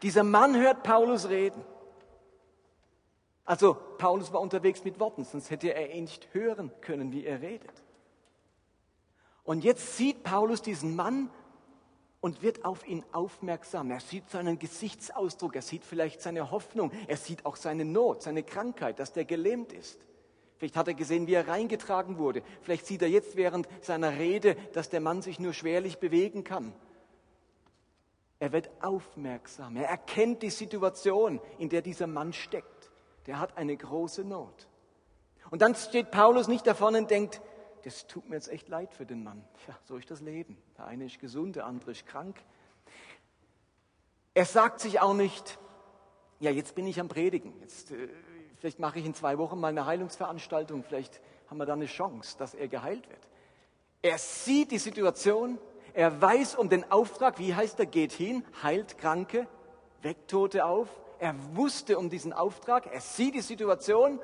Dieser 0.00 0.24
Mann 0.24 0.56
hört 0.56 0.82
Paulus 0.82 1.28
reden. 1.28 1.62
Also 3.44 3.74
Paulus 3.98 4.32
war 4.32 4.40
unterwegs 4.40 4.84
mit 4.84 4.98
Worten, 4.98 5.24
sonst 5.24 5.50
hätte 5.50 5.74
er 5.74 5.94
ihn 5.94 6.04
nicht 6.04 6.28
hören 6.32 6.70
können, 6.80 7.12
wie 7.12 7.24
er 7.24 7.42
redet. 7.42 7.82
Und 9.42 9.64
jetzt 9.64 9.96
sieht 9.96 10.22
Paulus 10.22 10.62
diesen 10.62 10.96
Mann 10.96 11.30
und 12.22 12.40
wird 12.40 12.64
auf 12.64 12.88
ihn 12.88 13.04
aufmerksam. 13.12 13.90
Er 13.90 14.00
sieht 14.00 14.30
seinen 14.30 14.58
Gesichtsausdruck, 14.58 15.56
er 15.56 15.62
sieht 15.62 15.84
vielleicht 15.84 16.22
seine 16.22 16.50
Hoffnung, 16.50 16.90
er 17.06 17.18
sieht 17.18 17.44
auch 17.44 17.56
seine 17.56 17.84
Not, 17.84 18.22
seine 18.22 18.42
Krankheit, 18.42 18.98
dass 18.98 19.12
der 19.12 19.26
gelähmt 19.26 19.74
ist. 19.74 19.98
Vielleicht 20.56 20.76
hat 20.76 20.88
er 20.88 20.94
gesehen, 20.94 21.26
wie 21.26 21.34
er 21.34 21.46
reingetragen 21.46 22.16
wurde. 22.16 22.42
Vielleicht 22.62 22.86
sieht 22.86 23.02
er 23.02 23.08
jetzt 23.08 23.36
während 23.36 23.68
seiner 23.82 24.12
Rede, 24.12 24.54
dass 24.72 24.88
der 24.88 25.00
Mann 25.00 25.20
sich 25.20 25.38
nur 25.38 25.52
schwerlich 25.52 25.98
bewegen 25.98 26.44
kann. 26.44 26.72
Er 28.38 28.52
wird 28.52 28.70
aufmerksam. 28.80 29.76
Er 29.76 29.88
erkennt 29.88 30.42
die 30.42 30.50
Situation, 30.50 31.40
in 31.58 31.68
der 31.68 31.82
dieser 31.82 32.06
Mann 32.06 32.32
steckt. 32.32 32.73
Der 33.26 33.38
hat 33.38 33.56
eine 33.56 33.76
große 33.76 34.24
Not. 34.24 34.68
Und 35.50 35.62
dann 35.62 35.74
steht 35.74 36.10
Paulus 36.10 36.48
nicht 36.48 36.66
davon 36.66 36.94
und 36.96 37.10
denkt, 37.10 37.40
das 37.84 38.06
tut 38.06 38.28
mir 38.28 38.36
jetzt 38.36 38.48
echt 38.48 38.68
leid 38.68 38.94
für 38.94 39.04
den 39.04 39.22
Mann. 39.22 39.44
Ja, 39.68 39.76
so 39.84 39.96
ist 39.96 40.10
das 40.10 40.20
Leben. 40.20 40.56
Der 40.78 40.86
eine 40.86 41.04
ist 41.04 41.20
gesund, 41.20 41.56
der 41.56 41.66
andere 41.66 41.90
ist 41.90 42.06
krank. 42.06 42.36
Er 44.32 44.46
sagt 44.46 44.80
sich 44.80 45.00
auch 45.00 45.14
nicht, 45.14 45.58
ja, 46.40 46.50
jetzt 46.50 46.74
bin 46.74 46.86
ich 46.86 46.98
am 46.98 47.08
Predigen. 47.08 47.54
Jetzt, 47.60 47.92
äh, 47.92 48.08
vielleicht 48.56 48.78
mache 48.78 48.98
ich 48.98 49.06
in 49.06 49.14
zwei 49.14 49.38
Wochen 49.38 49.60
mal 49.60 49.68
eine 49.68 49.86
Heilungsveranstaltung. 49.86 50.82
Vielleicht 50.82 51.20
haben 51.48 51.58
wir 51.58 51.66
da 51.66 51.74
eine 51.74 51.86
Chance, 51.86 52.36
dass 52.38 52.54
er 52.54 52.68
geheilt 52.68 53.08
wird. 53.08 53.28
Er 54.02 54.18
sieht 54.18 54.70
die 54.70 54.78
Situation. 54.78 55.58
Er 55.92 56.20
weiß 56.20 56.56
um 56.56 56.68
den 56.68 56.90
Auftrag. 56.90 57.38
Wie 57.38 57.54
heißt 57.54 57.78
er? 57.78 57.86
Geht 57.86 58.12
hin, 58.12 58.44
heilt 58.62 58.98
Kranke, 58.98 59.46
weckt 60.02 60.30
Tote 60.30 60.64
auf. 60.64 60.88
Er 61.24 61.56
wusste 61.56 61.98
um 61.98 62.10
diesen 62.10 62.34
Auftrag. 62.34 62.86
Er 62.92 63.00
sieht 63.00 63.34
die 63.34 63.40
Situation 63.40 64.20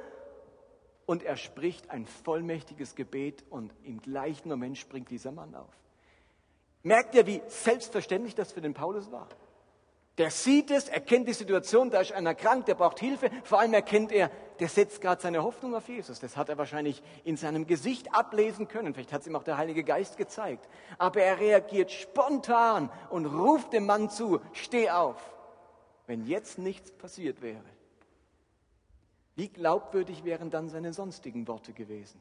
und 1.06 1.22
er 1.22 1.38
spricht 1.38 1.88
ein 1.88 2.04
vollmächtiges 2.04 2.94
Gebet 2.94 3.42
und 3.48 3.72
im 3.84 4.02
gleichen 4.02 4.50
Moment 4.50 4.76
springt 4.76 5.10
dieser 5.10 5.32
Mann 5.32 5.54
auf. 5.54 5.72
Merkt 6.82 7.14
ihr, 7.14 7.26
wie 7.26 7.40
selbstverständlich 7.46 8.34
das 8.34 8.52
für 8.52 8.60
den 8.60 8.74
Paulus 8.74 9.10
war? 9.10 9.28
Der 10.18 10.30
sieht 10.30 10.70
es, 10.70 10.90
er 10.90 11.00
kennt 11.00 11.26
die 11.26 11.32
Situation, 11.32 11.88
da 11.88 12.02
ist 12.02 12.12
einer 12.12 12.34
krank, 12.34 12.66
der 12.66 12.74
braucht 12.74 13.00
Hilfe. 13.00 13.30
Vor 13.44 13.60
allem 13.60 13.72
erkennt 13.72 14.12
er, 14.12 14.30
der 14.58 14.68
setzt 14.68 15.00
gerade 15.00 15.22
seine 15.22 15.42
Hoffnung 15.42 15.74
auf 15.74 15.88
Jesus. 15.88 16.20
Das 16.20 16.36
hat 16.36 16.50
er 16.50 16.58
wahrscheinlich 16.58 17.02
in 17.24 17.38
seinem 17.38 17.66
Gesicht 17.66 18.14
ablesen 18.14 18.68
können. 18.68 18.92
Vielleicht 18.92 19.14
hat 19.14 19.22
es 19.22 19.26
ihm 19.26 19.36
auch 19.36 19.42
der 19.42 19.56
Heilige 19.56 19.84
Geist 19.84 20.18
gezeigt. 20.18 20.68
Aber 20.98 21.22
er 21.22 21.40
reagiert 21.40 21.92
spontan 21.92 22.90
und 23.08 23.24
ruft 23.24 23.72
dem 23.72 23.86
Mann 23.86 24.10
zu, 24.10 24.42
steh 24.52 24.90
auf, 24.90 25.16
wenn 26.10 26.26
jetzt 26.26 26.58
nichts 26.58 26.90
passiert 26.90 27.40
wäre. 27.40 27.62
Wie 29.36 29.48
glaubwürdig 29.48 30.24
wären 30.24 30.50
dann 30.50 30.68
seine 30.68 30.92
sonstigen 30.92 31.46
Worte 31.46 31.72
gewesen? 31.72 32.20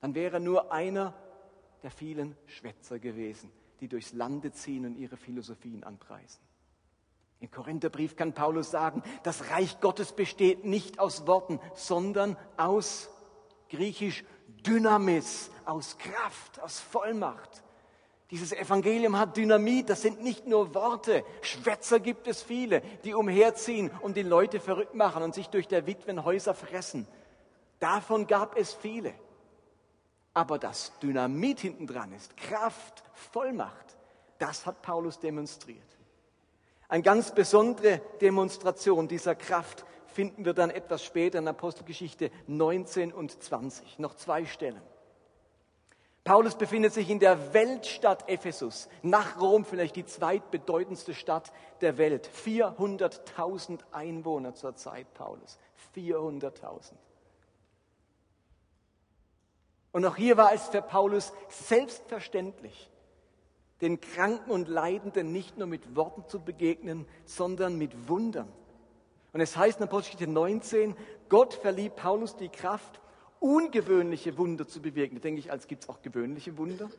Dann 0.00 0.14
wäre 0.14 0.40
nur 0.40 0.72
einer 0.72 1.12
der 1.82 1.90
vielen 1.90 2.34
Schwätzer 2.46 2.98
gewesen, 2.98 3.52
die 3.80 3.88
durchs 3.88 4.14
Lande 4.14 4.52
ziehen 4.52 4.86
und 4.86 4.96
ihre 4.96 5.18
Philosophien 5.18 5.84
anpreisen. 5.84 6.40
Im 7.40 7.50
Korintherbrief 7.50 8.16
kann 8.16 8.32
Paulus 8.32 8.70
sagen, 8.70 9.02
das 9.22 9.50
Reich 9.50 9.78
Gottes 9.82 10.12
besteht 10.12 10.64
nicht 10.64 11.00
aus 11.00 11.26
Worten, 11.26 11.60
sondern 11.74 12.38
aus 12.56 13.10
griechisch 13.68 14.24
Dynamis, 14.64 15.50
aus 15.66 15.98
Kraft, 15.98 16.58
aus 16.62 16.80
Vollmacht. 16.80 17.63
Dieses 18.34 18.50
Evangelium 18.50 19.16
hat 19.16 19.36
Dynamit, 19.36 19.88
das 19.88 20.02
sind 20.02 20.20
nicht 20.20 20.44
nur 20.48 20.74
Worte. 20.74 21.24
Schwätzer 21.40 22.00
gibt 22.00 22.26
es 22.26 22.42
viele, 22.42 22.80
die 23.04 23.14
umherziehen 23.14 23.92
und 24.00 24.16
die 24.16 24.24
Leute 24.24 24.58
verrückt 24.58 24.96
machen 24.96 25.22
und 25.22 25.36
sich 25.36 25.50
durch 25.50 25.68
der 25.68 25.86
Witwen 25.86 26.24
Häuser 26.24 26.52
fressen. 26.52 27.06
Davon 27.78 28.26
gab 28.26 28.58
es 28.58 28.74
viele. 28.74 29.14
Aber 30.32 30.58
das 30.58 30.98
Dynamit 31.00 31.60
hintendran 31.60 32.12
ist 32.12 32.36
Kraft, 32.36 33.04
Vollmacht. 33.12 33.96
Das 34.40 34.66
hat 34.66 34.82
Paulus 34.82 35.20
demonstriert. 35.20 35.78
Eine 36.88 37.04
ganz 37.04 37.32
besondere 37.32 38.00
Demonstration 38.20 39.06
dieser 39.06 39.36
Kraft 39.36 39.84
finden 40.08 40.44
wir 40.44 40.54
dann 40.54 40.70
etwas 40.70 41.04
später 41.04 41.38
in 41.38 41.46
Apostelgeschichte 41.46 42.32
19 42.48 43.12
und 43.12 43.40
20. 43.40 44.00
Noch 44.00 44.16
zwei 44.16 44.44
Stellen. 44.44 44.82
Paulus 46.24 46.56
befindet 46.56 46.94
sich 46.94 47.10
in 47.10 47.18
der 47.18 47.52
Weltstadt 47.52 48.30
Ephesus, 48.30 48.88
nach 49.02 49.38
Rom 49.38 49.66
vielleicht 49.66 49.94
die 49.96 50.06
zweitbedeutendste 50.06 51.12
Stadt 51.12 51.52
der 51.82 51.98
Welt. 51.98 52.30
400.000 52.44 53.80
Einwohner 53.92 54.54
zur 54.54 54.74
Zeit 54.74 55.12
Paulus. 55.12 55.58
400.000. 55.94 56.92
Und 59.92 60.06
auch 60.06 60.16
hier 60.16 60.38
war 60.38 60.54
es 60.54 60.68
für 60.68 60.80
Paulus 60.80 61.34
selbstverständlich, 61.50 62.90
den 63.82 64.00
Kranken 64.00 64.50
und 64.50 64.66
Leidenden 64.66 65.30
nicht 65.30 65.58
nur 65.58 65.66
mit 65.66 65.94
Worten 65.94 66.24
zu 66.26 66.40
begegnen, 66.40 67.06
sondern 67.26 67.76
mit 67.76 68.08
Wundern. 68.08 68.50
Und 69.34 69.40
es 69.42 69.58
heißt 69.58 69.78
in 69.78 69.84
Apostelgeschichte 69.84 70.32
19, 70.32 70.96
Gott 71.28 71.52
verlieh 71.52 71.90
Paulus 71.90 72.34
die 72.34 72.48
Kraft, 72.48 73.00
ungewöhnliche 73.44 74.38
Wunder 74.38 74.66
zu 74.66 74.80
bewirken. 74.80 75.16
Da 75.16 75.20
denke 75.20 75.38
ich, 75.38 75.52
als 75.52 75.66
gibt 75.66 75.82
es 75.82 75.88
auch 75.90 76.00
gewöhnliche 76.00 76.56
Wunder. 76.56 76.90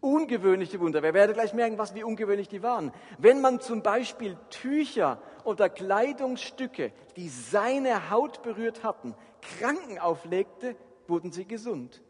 Ungewöhnliche 0.00 0.80
Wunder. 0.80 1.00
Wir 1.00 1.14
werden 1.14 1.32
gleich 1.32 1.54
merken, 1.54 1.78
was 1.78 1.94
wie 1.94 2.02
ungewöhnlich 2.02 2.48
die 2.48 2.62
waren. 2.62 2.92
Wenn 3.16 3.40
man 3.40 3.60
zum 3.60 3.82
Beispiel 3.82 4.36
Tücher 4.50 5.22
oder 5.44 5.68
Kleidungsstücke, 5.68 6.92
die 7.14 7.28
seine 7.28 8.10
Haut 8.10 8.42
berührt 8.42 8.82
hatten, 8.82 9.14
Kranken 9.40 10.00
auflegte, 10.00 10.74
wurden 11.06 11.30
sie 11.30 11.44
gesund. 11.44 12.02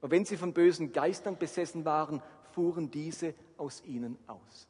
Und 0.00 0.10
wenn 0.10 0.24
sie 0.24 0.36
von 0.36 0.52
bösen 0.52 0.92
Geistern 0.92 1.38
besessen 1.38 1.84
waren, 1.84 2.22
fuhren 2.52 2.90
diese 2.90 3.34
aus 3.56 3.84
ihnen 3.84 4.18
aus. 4.26 4.68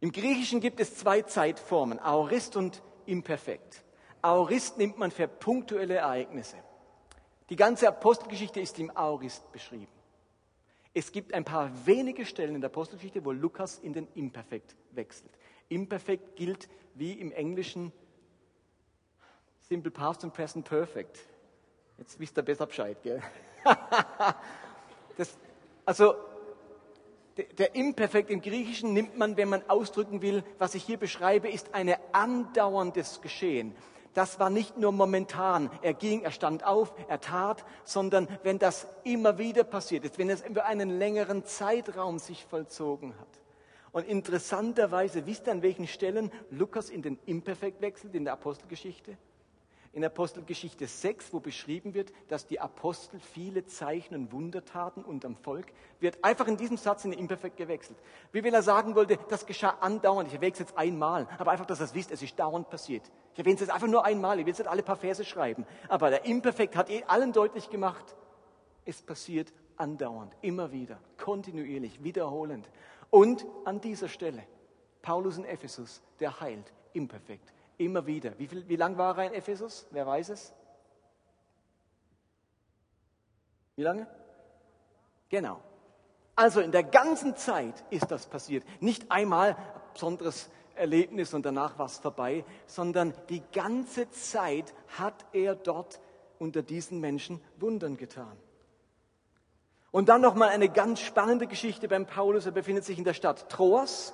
Im 0.00 0.10
Griechischen 0.10 0.60
gibt 0.60 0.80
es 0.80 0.96
zwei 0.96 1.20
Zeitformen, 1.20 1.98
Aorist 1.98 2.56
und 2.56 2.82
Imperfekt. 3.04 3.83
Aorist 4.24 4.78
nimmt 4.78 4.96
man 4.96 5.10
für 5.10 5.28
punktuelle 5.28 5.96
Ereignisse. 5.96 6.56
Die 7.50 7.56
ganze 7.56 7.86
Apostelgeschichte 7.86 8.58
ist 8.58 8.78
im 8.78 8.90
Aorist 8.96 9.52
beschrieben. 9.52 9.92
Es 10.94 11.12
gibt 11.12 11.34
ein 11.34 11.44
paar 11.44 11.70
wenige 11.84 12.24
Stellen 12.24 12.54
in 12.54 12.62
der 12.62 12.70
Apostelgeschichte, 12.70 13.22
wo 13.22 13.32
Lukas 13.32 13.78
in 13.78 13.92
den 13.92 14.08
Imperfekt 14.14 14.76
wechselt. 14.92 15.30
Imperfekt 15.68 16.36
gilt 16.36 16.70
wie 16.94 17.12
im 17.12 17.32
Englischen 17.32 17.92
Simple 19.60 19.90
Past 19.90 20.24
und 20.24 20.32
Present 20.32 20.64
Perfect. 20.64 21.18
Jetzt 21.98 22.18
wisst 22.18 22.38
ihr 22.38 22.42
besser 22.42 22.64
Bescheid, 22.64 22.96
gell? 23.02 23.20
das, 25.18 25.36
also 25.84 26.14
der 27.58 27.74
Imperfekt 27.74 28.30
im 28.30 28.40
Griechischen 28.40 28.94
nimmt 28.94 29.18
man, 29.18 29.36
wenn 29.36 29.50
man 29.50 29.68
ausdrücken 29.68 30.22
will, 30.22 30.44
was 30.58 30.74
ich 30.74 30.84
hier 30.84 30.96
beschreibe, 30.96 31.50
ist 31.50 31.74
ein 31.74 31.94
andauerndes 32.12 33.20
Geschehen 33.20 33.74
das 34.14 34.38
war 34.38 34.48
nicht 34.48 34.78
nur 34.78 34.92
momentan. 34.92 35.70
Er 35.82 35.92
ging, 35.92 36.22
er 36.22 36.30
stand 36.30 36.64
auf, 36.64 36.94
er 37.08 37.20
tat, 37.20 37.64
sondern 37.84 38.28
wenn 38.42 38.58
das 38.58 38.86
immer 39.02 39.38
wieder 39.38 39.64
passiert 39.64 40.04
ist, 40.04 40.18
wenn 40.18 40.30
es 40.30 40.44
über 40.46 40.66
einen 40.66 40.98
längeren 40.98 41.44
Zeitraum 41.44 42.18
sich 42.18 42.44
vollzogen 42.44 43.14
hat. 43.18 43.28
Und 43.92 44.06
interessanterweise, 44.08 45.26
wisst 45.26 45.46
ihr, 45.46 45.52
an 45.52 45.62
welchen 45.62 45.86
Stellen 45.86 46.32
Lukas 46.50 46.90
in 46.90 47.02
den 47.02 47.18
Imperfekt 47.26 47.80
wechselt 47.80 48.14
in 48.14 48.24
der 48.24 48.32
Apostelgeschichte? 48.32 49.16
In 49.94 50.04
Apostelgeschichte 50.04 50.88
6, 50.88 51.32
wo 51.32 51.40
beschrieben 51.40 51.94
wird, 51.94 52.12
dass 52.28 52.46
die 52.46 52.58
Apostel 52.58 53.20
viele 53.20 53.64
Zeichen 53.64 54.14
und 54.16 54.32
Wunder 54.32 54.64
taten 54.64 55.04
unterm 55.04 55.36
Volk, 55.36 55.66
wird 56.00 56.22
einfach 56.24 56.48
in 56.48 56.56
diesem 56.56 56.76
Satz 56.76 57.04
in 57.04 57.12
den 57.12 57.20
Imperfekt 57.20 57.56
gewechselt. 57.56 57.98
Wie 58.32 58.42
wenn 58.42 58.52
er 58.52 58.62
sagen 58.62 58.96
wollte, 58.96 59.18
das 59.28 59.46
geschah 59.46 59.76
andauernd. 59.80 60.28
Ich 60.28 60.34
erwähne 60.34 60.52
es 60.52 60.58
jetzt 60.58 60.76
einmal, 60.76 61.28
aber 61.38 61.52
einfach, 61.52 61.66
dass 61.66 61.80
ihr 61.80 61.84
es 61.84 61.94
wisst, 61.94 62.10
es 62.10 62.22
ist 62.22 62.36
dauernd 62.38 62.68
passiert. 62.68 63.08
Ich 63.32 63.38
erwähne 63.38 63.54
es 63.54 63.60
jetzt 63.60 63.70
einfach 63.70 63.86
nur 63.86 64.04
einmal, 64.04 64.38
ich 64.40 64.46
will 64.46 64.50
jetzt 64.50 64.58
nicht 64.58 64.68
alle 64.68 64.82
paar 64.82 64.96
Verse 64.96 65.24
schreiben. 65.24 65.64
Aber 65.88 66.10
der 66.10 66.24
Imperfekt 66.24 66.74
hat 66.74 66.90
eh 66.90 67.04
allen 67.04 67.32
deutlich 67.32 67.70
gemacht, 67.70 68.16
es 68.84 69.00
passiert 69.00 69.52
andauernd, 69.76 70.36
immer 70.42 70.72
wieder, 70.72 70.98
kontinuierlich, 71.16 72.02
wiederholend. 72.02 72.68
Und 73.10 73.46
an 73.64 73.80
dieser 73.80 74.08
Stelle, 74.08 74.42
Paulus 75.02 75.38
in 75.38 75.44
Ephesus, 75.44 76.02
der 76.18 76.40
heilt, 76.40 76.72
imperfekt. 76.94 77.53
Immer 77.78 78.06
wieder. 78.06 78.38
Wie, 78.38 78.46
viel, 78.46 78.68
wie 78.68 78.76
lang 78.76 78.96
war 78.96 79.18
er 79.18 79.28
in 79.28 79.34
Ephesus? 79.34 79.86
Wer 79.90 80.06
weiß 80.06 80.28
es? 80.30 80.52
Wie 83.76 83.82
lange? 83.82 84.06
Genau. 85.28 85.60
Also 86.36 86.60
in 86.60 86.72
der 86.72 86.84
ganzen 86.84 87.36
Zeit 87.36 87.84
ist 87.90 88.10
das 88.10 88.26
passiert. 88.26 88.64
Nicht 88.80 89.10
einmal 89.10 89.56
besonderes 89.92 90.50
Erlebnis 90.74 91.34
und 91.34 91.46
danach 91.46 91.78
war 91.78 91.86
es 91.86 91.98
vorbei, 91.98 92.44
sondern 92.66 93.14
die 93.28 93.42
ganze 93.52 94.10
Zeit 94.10 94.74
hat 94.98 95.24
er 95.32 95.54
dort 95.54 96.00
unter 96.38 96.62
diesen 96.62 97.00
Menschen 97.00 97.40
Wundern 97.58 97.96
getan. 97.96 98.36
Und 99.92 100.08
dann 100.08 100.20
noch 100.20 100.34
mal 100.34 100.48
eine 100.48 100.68
ganz 100.68 101.00
spannende 101.00 101.46
Geschichte 101.46 101.86
beim 101.86 102.06
Paulus. 102.06 102.46
Er 102.46 102.52
befindet 102.52 102.84
sich 102.84 102.98
in 102.98 103.04
der 103.04 103.14
Stadt 103.14 103.48
Troas. 103.48 104.12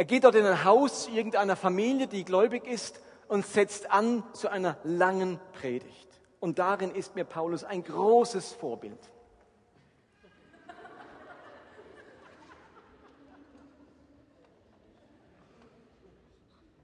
Er 0.00 0.06
geht 0.06 0.24
dort 0.24 0.34
in 0.34 0.46
ein 0.46 0.64
Haus 0.64 1.08
irgendeiner 1.08 1.56
Familie, 1.56 2.06
die 2.06 2.24
gläubig 2.24 2.66
ist, 2.66 3.02
und 3.28 3.44
setzt 3.44 3.90
an 3.90 4.24
zu 4.32 4.48
einer 4.48 4.78
langen 4.82 5.38
Predigt. 5.52 6.08
Und 6.40 6.58
darin 6.58 6.90
ist 6.94 7.16
mir 7.16 7.26
Paulus 7.26 7.64
ein 7.64 7.84
großes 7.84 8.54
Vorbild. 8.54 8.98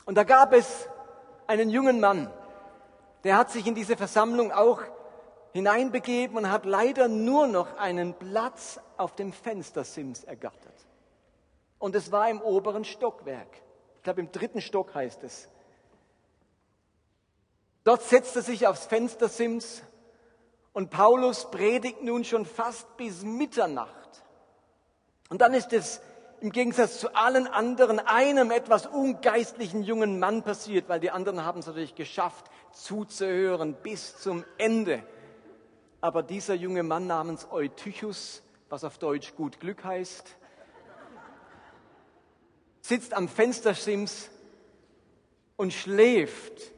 Und 0.05 0.17
da 0.19 0.25
gab 0.25 0.53
es 0.53 0.87
einen 1.47 1.71
jungen 1.71 2.01
Mann, 2.01 2.31
der 3.25 3.39
hat 3.39 3.51
sich 3.51 3.67
in 3.67 3.75
diese 3.75 3.97
Versammlung 3.97 4.53
auch 4.53 4.83
hineinbegeben 5.55 6.37
und 6.37 6.51
hat 6.51 6.67
leider 6.67 7.09
nur 7.09 7.47
noch 7.47 7.79
einen 7.79 8.13
Platz 8.13 8.79
auf 8.99 9.17
dem 9.17 9.33
Fenstersims 9.33 10.23
ergattert. 10.25 10.76
Und 11.87 11.95
es 11.95 12.11
war 12.11 12.29
im 12.29 12.43
oberen 12.43 12.85
Stockwerk. 12.85 13.47
Ich 13.99 14.03
glaube, 14.03 14.19
im 14.19 14.33
dritten 14.33 14.61
Stock 14.61 14.93
heißt 14.93 15.23
es. 15.23 15.49
Dort 17.85 18.03
setzt 18.03 18.35
er 18.35 18.43
sich 18.43 18.67
aufs 18.67 18.87
Fenstersims 18.87 19.85
und 20.73 20.91
Paulus 20.91 21.49
predigt 21.49 22.03
nun 22.03 22.25
schon 22.25 22.45
fast 22.45 22.97
bis 22.97 23.23
Mitternacht. 23.23 24.25
Und 25.29 25.41
dann 25.41 25.55
ist 25.55 25.73
es 25.73 26.01
im 26.41 26.51
Gegensatz 26.51 26.99
zu 26.99 27.15
allen 27.15 27.47
anderen 27.47 28.01
einem 28.01 28.51
etwas 28.51 28.89
ungeistlichen 28.89 29.85
jungen 29.85 30.19
Mann 30.19 30.43
passiert, 30.43 30.89
weil 30.89 30.99
die 30.99 31.13
anderen 31.13 31.45
haben 31.45 31.61
es 31.61 31.67
natürlich 31.69 31.95
geschafft, 31.95 32.47
zuzuhören 32.73 33.75
bis 33.75 34.19
zum 34.19 34.45
Ende. 34.59 35.05
Aber 36.01 36.25
dieser 36.25 36.55
junge 36.55 36.83
Mann 36.83 37.07
namens 37.07 37.47
Eutychus, 37.49 38.43
was 38.71 38.83
auf 38.83 38.99
Deutsch 38.99 39.37
gut 39.37 39.61
Glück 39.61 39.85
heißt, 39.85 40.37
sitzt 42.87 43.15
am 43.15 43.29
Fenstersims 43.29 44.31
und 45.57 45.73
schläft 45.73 46.73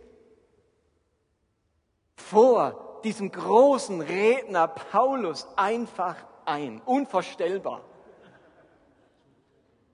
vor 2.17 3.01
diesem 3.05 3.31
großen 3.31 4.01
Redner 4.01 4.69
Paulus 4.69 5.47
einfach 5.57 6.17
ein. 6.47 6.81
Unvorstellbar. 6.81 7.85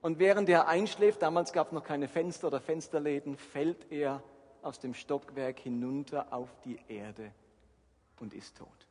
Und 0.01 0.19
während 0.19 0.47
er 0.47 0.67
einschläft, 0.67 1.21
damals 1.21 1.51
gab 1.51 1.67
es 1.67 1.73
noch 1.73 1.83
keine 1.83 2.07
Fenster 2.07 2.47
oder 2.47 2.61
Fensterläden, 2.61 3.35
fällt 3.35 3.91
er 3.91 4.23
aus 4.61 4.79
dem 4.79 4.93
Stockwerk 4.93 5.59
hinunter 5.59 6.31
auf 6.31 6.49
die 6.63 6.79
Erde 6.87 7.33
und 8.21 8.33
ist 8.33 8.57
tot. 8.57 8.84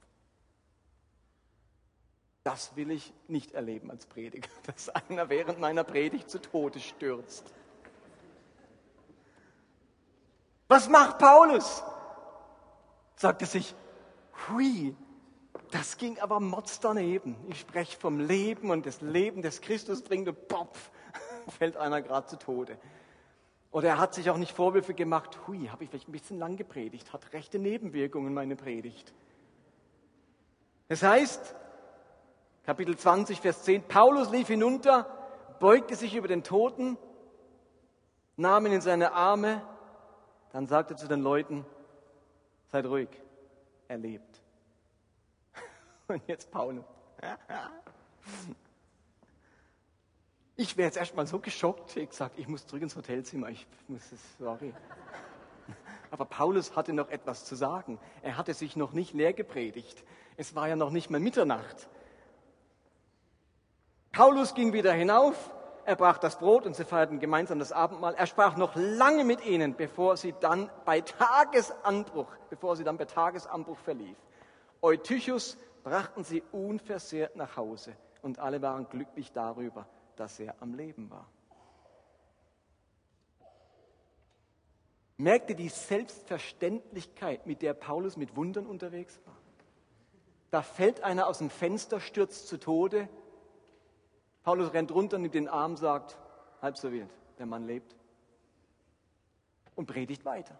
Das 2.45 2.77
will 2.77 2.91
ich 2.91 3.13
nicht 3.27 3.53
erleben 3.53 3.91
als 3.91 4.05
Prediger, 4.05 4.51
dass 4.67 4.91
einer 4.91 5.31
während 5.31 5.59
meiner 5.61 5.83
Predigt 5.83 6.31
zu 6.31 6.41
Tode 6.41 6.79
stürzt. 6.79 7.53
Was 10.69 10.89
macht 10.89 11.19
Paulus? 11.19 11.83
Sagt 13.17 13.43
er 13.43 13.49
sich, 13.49 13.75
hui, 14.49 14.95
das 15.71 15.97
ging 15.97 16.19
aber 16.19 16.41
mods 16.41 16.81
daneben. 16.81 17.37
Ich 17.49 17.61
spreche 17.61 17.99
vom 17.99 18.21
Leben 18.21 18.71
und 18.71 18.85
das 18.85 19.01
Leben 19.01 19.41
des 19.41 19.61
Christus 19.61 20.03
bringt 20.03 20.29
und 20.29 20.49
popf, 20.49 20.91
fällt 21.59 21.77
einer 21.77 22.03
gerade 22.03 22.27
zu 22.27 22.39
Tode. 22.39 22.77
Oder 23.71 23.89
er 23.89 23.99
hat 23.99 24.15
sich 24.15 24.29
auch 24.31 24.37
nicht 24.37 24.53
Vorwürfe 24.53 24.95
gemacht, 24.95 25.39
hui, 25.47 25.67
habe 25.67 25.85
ich 25.85 25.91
vielleicht 25.91 26.09
ein 26.09 26.13
bisschen 26.13 26.39
lang 26.39 26.57
gepredigt, 26.57 27.13
hat 27.13 27.33
rechte 27.33 27.59
Nebenwirkungen 27.59 28.35
meine 28.35 28.55
Predigt. 28.55 29.13
Es 30.89 31.03
heißt, 31.03 31.57
Kapitel 32.65 32.97
20, 32.97 33.41
Vers 33.41 33.63
10, 33.65 33.83
Paulus 33.83 34.31
lief 34.31 34.49
hinunter, 34.49 35.07
beugte 35.61 35.97
sich 35.97 36.15
über 36.15 36.29
den 36.29 36.43
Toten, 36.43 36.97
nahm 38.37 38.65
ihn 38.67 38.73
in 38.73 38.81
seine 38.81 39.13
Arme, 39.13 39.63
dann 40.51 40.67
sagte 40.67 40.97
zu 40.97 41.07
den 41.07 41.21
Leuten, 41.21 41.67
seid 42.69 42.87
ruhig, 42.87 43.09
er 43.87 43.99
lebt. 43.99 44.41
Und 46.09 46.23
jetzt 46.27 46.51
Paulus. 46.51 46.85
Ich 50.57 50.77
wäre 50.77 50.87
jetzt 50.87 50.97
erstmal 50.97 51.27
so 51.27 51.41
geschockt, 51.41 51.97
ich 51.97 52.11
gesagt, 52.11 52.39
ich 52.39 52.47
muss 52.47 52.65
zurück 52.65 52.83
ins 52.83 52.95
Hotelzimmer, 52.95 53.49
ich 53.49 53.67
muss 53.89 54.13
es, 54.13 54.21
sorry. 54.39 54.73
Aber 56.13 56.27
Paulus 56.27 56.77
hatte 56.77 56.93
noch 56.93 57.09
etwas 57.09 57.45
zu 57.45 57.57
sagen. 57.57 57.99
Er 58.23 58.39
hatte 58.39 58.55
sich 58.55 58.77
noch 58.77 58.93
nicht 58.93 59.15
leer 59.15 59.33
gepredigt. 59.33 60.05
Es 60.37 60.55
war 60.55 60.69
ja 60.69 60.77
noch 60.77 60.91
nicht 60.91 61.11
mal 61.11 61.19
Mitternacht. 61.19 61.89
Paulus 64.15 64.55
ging 64.55 64.73
wieder 64.73 64.93
hinauf, 64.93 65.55
er 65.85 65.97
brach 65.97 66.19
das 66.19 66.39
Brot 66.39 66.67
und 66.67 66.75
sie 66.77 66.85
feierten 66.85 67.19
gemeinsam 67.19 67.59
das 67.59 67.73
Abendmahl. 67.73 68.15
Er 68.15 68.27
sprach 68.27 68.57
noch 68.57 68.75
lange 68.77 69.25
mit 69.25 69.45
ihnen, 69.45 69.75
bevor 69.75 70.17
sie 70.17 70.35
dann 70.41 70.71
bei 70.85 71.01
Tagesanbruch, 71.01 72.29
bevor 72.49 72.77
sie 72.77 72.85
dann 72.85 72.97
bei 72.97 73.05
Tagesanbruch 73.05 73.79
verlief. 73.79 74.17
Eutychus 74.81 75.59
brachten 75.83 76.25
sie 76.25 76.43
unversehrt 76.53 77.37
nach 77.37 77.57
Hause 77.57 77.95
und 78.23 78.39
alle 78.39 78.63
waren 78.63 78.89
glücklich 78.89 79.33
darüber 79.33 79.87
dass 80.17 80.39
er 80.41 80.55
am 80.61 80.75
Leben 80.75 81.11
war. 81.11 81.27
Merkt 85.17 85.51
ihr 85.51 85.57
die 85.57 85.69
Selbstverständlichkeit, 85.69 87.47
mit 87.47 87.63
der 87.63 87.75
Paulus 87.75 88.17
mit 88.17 88.37
Wundern 88.37 88.67
unterwegs 88.67 89.21
war? 89.25 89.37
Da 90.51 90.63
fällt 90.63 91.03
einer 91.03 91.27
aus 91.29 91.39
dem 91.39 91.51
Fenster, 91.51 92.01
stürzt 92.01 92.49
zu 92.49 92.59
Tode. 92.59 93.09
Paulus 94.45 94.73
rennt 94.73 94.93
runter, 94.93 95.19
nimmt 95.19 95.35
den 95.35 95.49
Arm, 95.49 95.77
sagt, 95.77 96.19
halb 96.63 96.77
so 96.77 96.93
wild, 96.93 97.11
der 97.39 97.47
Mann 97.47 97.65
lebt. 97.65 97.97
Und 99.75 99.87
predigt 99.87 100.25
weiter. 100.25 100.57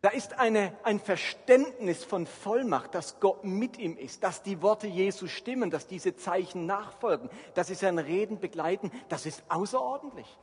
Da 0.00 0.10
ist 0.10 0.38
eine, 0.38 0.76
ein 0.84 1.00
Verständnis 1.00 2.04
von 2.04 2.26
Vollmacht, 2.26 2.94
dass 2.94 3.18
Gott 3.18 3.44
mit 3.44 3.78
ihm 3.78 3.96
ist, 3.96 4.22
dass 4.22 4.42
die 4.42 4.62
Worte 4.62 4.86
Jesu 4.86 5.26
stimmen, 5.26 5.70
dass 5.70 5.86
diese 5.86 6.14
Zeichen 6.14 6.66
nachfolgen, 6.66 7.30
dass 7.54 7.68
sie 7.68 7.74
sein 7.74 7.98
Reden 7.98 8.38
begleiten. 8.38 8.92
Das 9.08 9.26
ist 9.26 9.42
außerordentlich. 9.48 10.38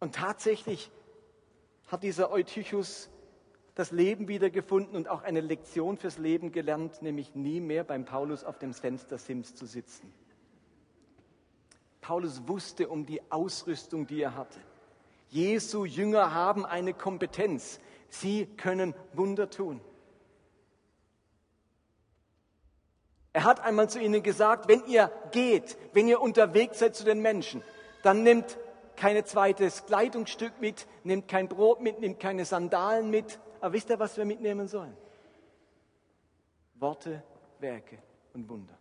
Und 0.00 0.14
tatsächlich 0.14 0.90
hat 1.88 2.02
dieser 2.02 2.32
Eutychus 2.32 3.10
das 3.74 3.90
Leben 3.90 4.28
wiedergefunden 4.28 4.96
und 4.96 5.08
auch 5.08 5.22
eine 5.22 5.40
Lektion 5.40 5.96
fürs 5.96 6.18
Leben 6.18 6.52
gelernt, 6.52 7.02
nämlich 7.02 7.34
nie 7.34 7.60
mehr 7.60 7.84
beim 7.84 8.04
Paulus 8.04 8.44
auf 8.44 8.58
dem 8.58 8.72
Fenstersims 8.72 9.54
zu 9.54 9.66
sitzen. 9.66 10.12
Paulus 12.00 12.46
wusste 12.46 12.88
um 12.88 13.06
die 13.06 13.20
Ausrüstung, 13.32 14.06
die 14.06 14.20
er 14.20 14.36
hatte. 14.36 14.60
Jesu 15.30 15.84
Jünger 15.84 16.32
haben 16.34 16.64
eine 16.64 16.94
Kompetenz. 16.94 17.80
Sie 18.08 18.46
können 18.46 18.94
Wunder 19.14 19.50
tun. 19.50 19.80
Er 23.32 23.42
hat 23.42 23.58
einmal 23.58 23.90
zu 23.90 23.98
ihnen 23.98 24.22
gesagt, 24.22 24.68
wenn 24.68 24.84
ihr 24.86 25.10
geht, 25.32 25.76
wenn 25.92 26.06
ihr 26.06 26.20
unterwegs 26.20 26.78
seid 26.78 26.94
zu 26.94 27.04
den 27.04 27.20
Menschen, 27.20 27.64
dann 28.04 28.22
nehmt 28.22 28.58
kein 28.94 29.24
zweites 29.24 29.86
Kleidungsstück 29.86 30.60
mit, 30.60 30.86
nehmt 31.02 31.26
kein 31.26 31.48
Brot 31.48 31.80
mit, 31.80 31.98
nehmt 31.98 32.20
keine 32.20 32.44
Sandalen 32.44 33.10
mit. 33.10 33.40
Aber 33.64 33.72
wisst 33.72 33.88
ihr, 33.88 33.98
was 33.98 34.14
wir 34.18 34.26
mitnehmen 34.26 34.68
sollen? 34.68 34.94
Worte, 36.74 37.22
Werke 37.60 37.96
und 38.34 38.46
Wunder. 38.50 38.78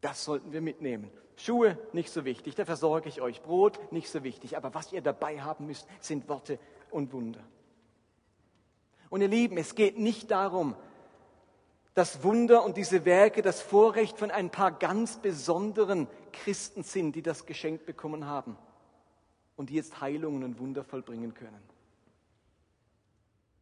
Das 0.00 0.24
sollten 0.24 0.52
wir 0.52 0.60
mitnehmen. 0.60 1.08
Schuhe 1.36 1.78
nicht 1.92 2.10
so 2.10 2.24
wichtig, 2.24 2.56
da 2.56 2.64
versorge 2.64 3.08
ich 3.08 3.20
euch. 3.20 3.42
Brot 3.42 3.92
nicht 3.92 4.10
so 4.10 4.24
wichtig, 4.24 4.56
aber 4.56 4.74
was 4.74 4.92
ihr 4.92 5.02
dabei 5.02 5.40
haben 5.40 5.66
müsst, 5.68 5.86
sind 6.00 6.28
Worte 6.28 6.58
und 6.90 7.12
Wunder. 7.12 7.44
Und 9.08 9.20
ihr 9.20 9.28
Lieben, 9.28 9.56
es 9.56 9.76
geht 9.76 10.00
nicht 10.00 10.32
darum, 10.32 10.74
dass 11.94 12.24
Wunder 12.24 12.64
und 12.64 12.76
diese 12.76 13.04
Werke 13.04 13.40
das 13.40 13.62
Vorrecht 13.62 14.18
von 14.18 14.32
ein 14.32 14.50
paar 14.50 14.72
ganz 14.72 15.18
besonderen 15.18 16.08
Christen 16.32 16.82
sind, 16.82 17.14
die 17.14 17.22
das 17.22 17.46
geschenkt 17.46 17.86
bekommen 17.86 18.26
haben 18.26 18.58
und 19.54 19.70
die 19.70 19.74
jetzt 19.74 20.00
Heilungen 20.00 20.42
und 20.42 20.58
Wunder 20.58 20.82
vollbringen 20.82 21.34
können. 21.34 21.75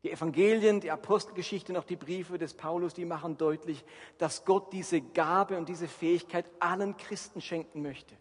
Die 0.04 0.12
Evangelien, 0.12 0.80
die 0.80 0.90
Apostelgeschichte 0.90 1.72
und 1.72 1.78
auch 1.78 1.84
die 1.84 1.96
Briefe 1.96 2.36
des 2.36 2.52
Paulus, 2.54 2.92
die 2.92 3.06
machen 3.06 3.38
deutlich, 3.38 3.82
dass 4.18 4.44
Gott 4.44 4.72
diese 4.72 5.00
Gabe 5.00 5.56
und 5.56 5.68
diese 5.68 5.88
Fähigkeit 5.88 6.44
allen 6.60 6.96
Christen 6.98 7.40
schenken 7.40 7.80
möchte. 7.80 8.14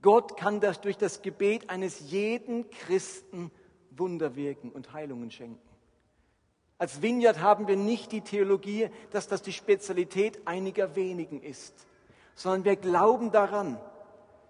Gott 0.00 0.38
kann 0.38 0.58
das 0.58 0.80
durch 0.80 0.96
das 0.96 1.20
Gebet 1.20 1.68
eines 1.68 2.10
jeden 2.10 2.70
Christen 2.70 3.50
Wunder 3.90 4.36
wirken 4.36 4.70
und 4.70 4.94
Heilungen 4.94 5.30
schenken. 5.30 5.60
Als 6.78 7.02
Vineyard 7.02 7.40
haben 7.40 7.68
wir 7.68 7.76
nicht 7.76 8.12
die 8.12 8.20
Theologie, 8.22 8.88
dass 9.10 9.28
das 9.28 9.42
die 9.42 9.52
Spezialität 9.52 10.46
einiger 10.46 10.96
wenigen 10.96 11.42
ist, 11.42 11.86
sondern 12.34 12.64
wir 12.64 12.76
glauben 12.76 13.30
daran. 13.30 13.78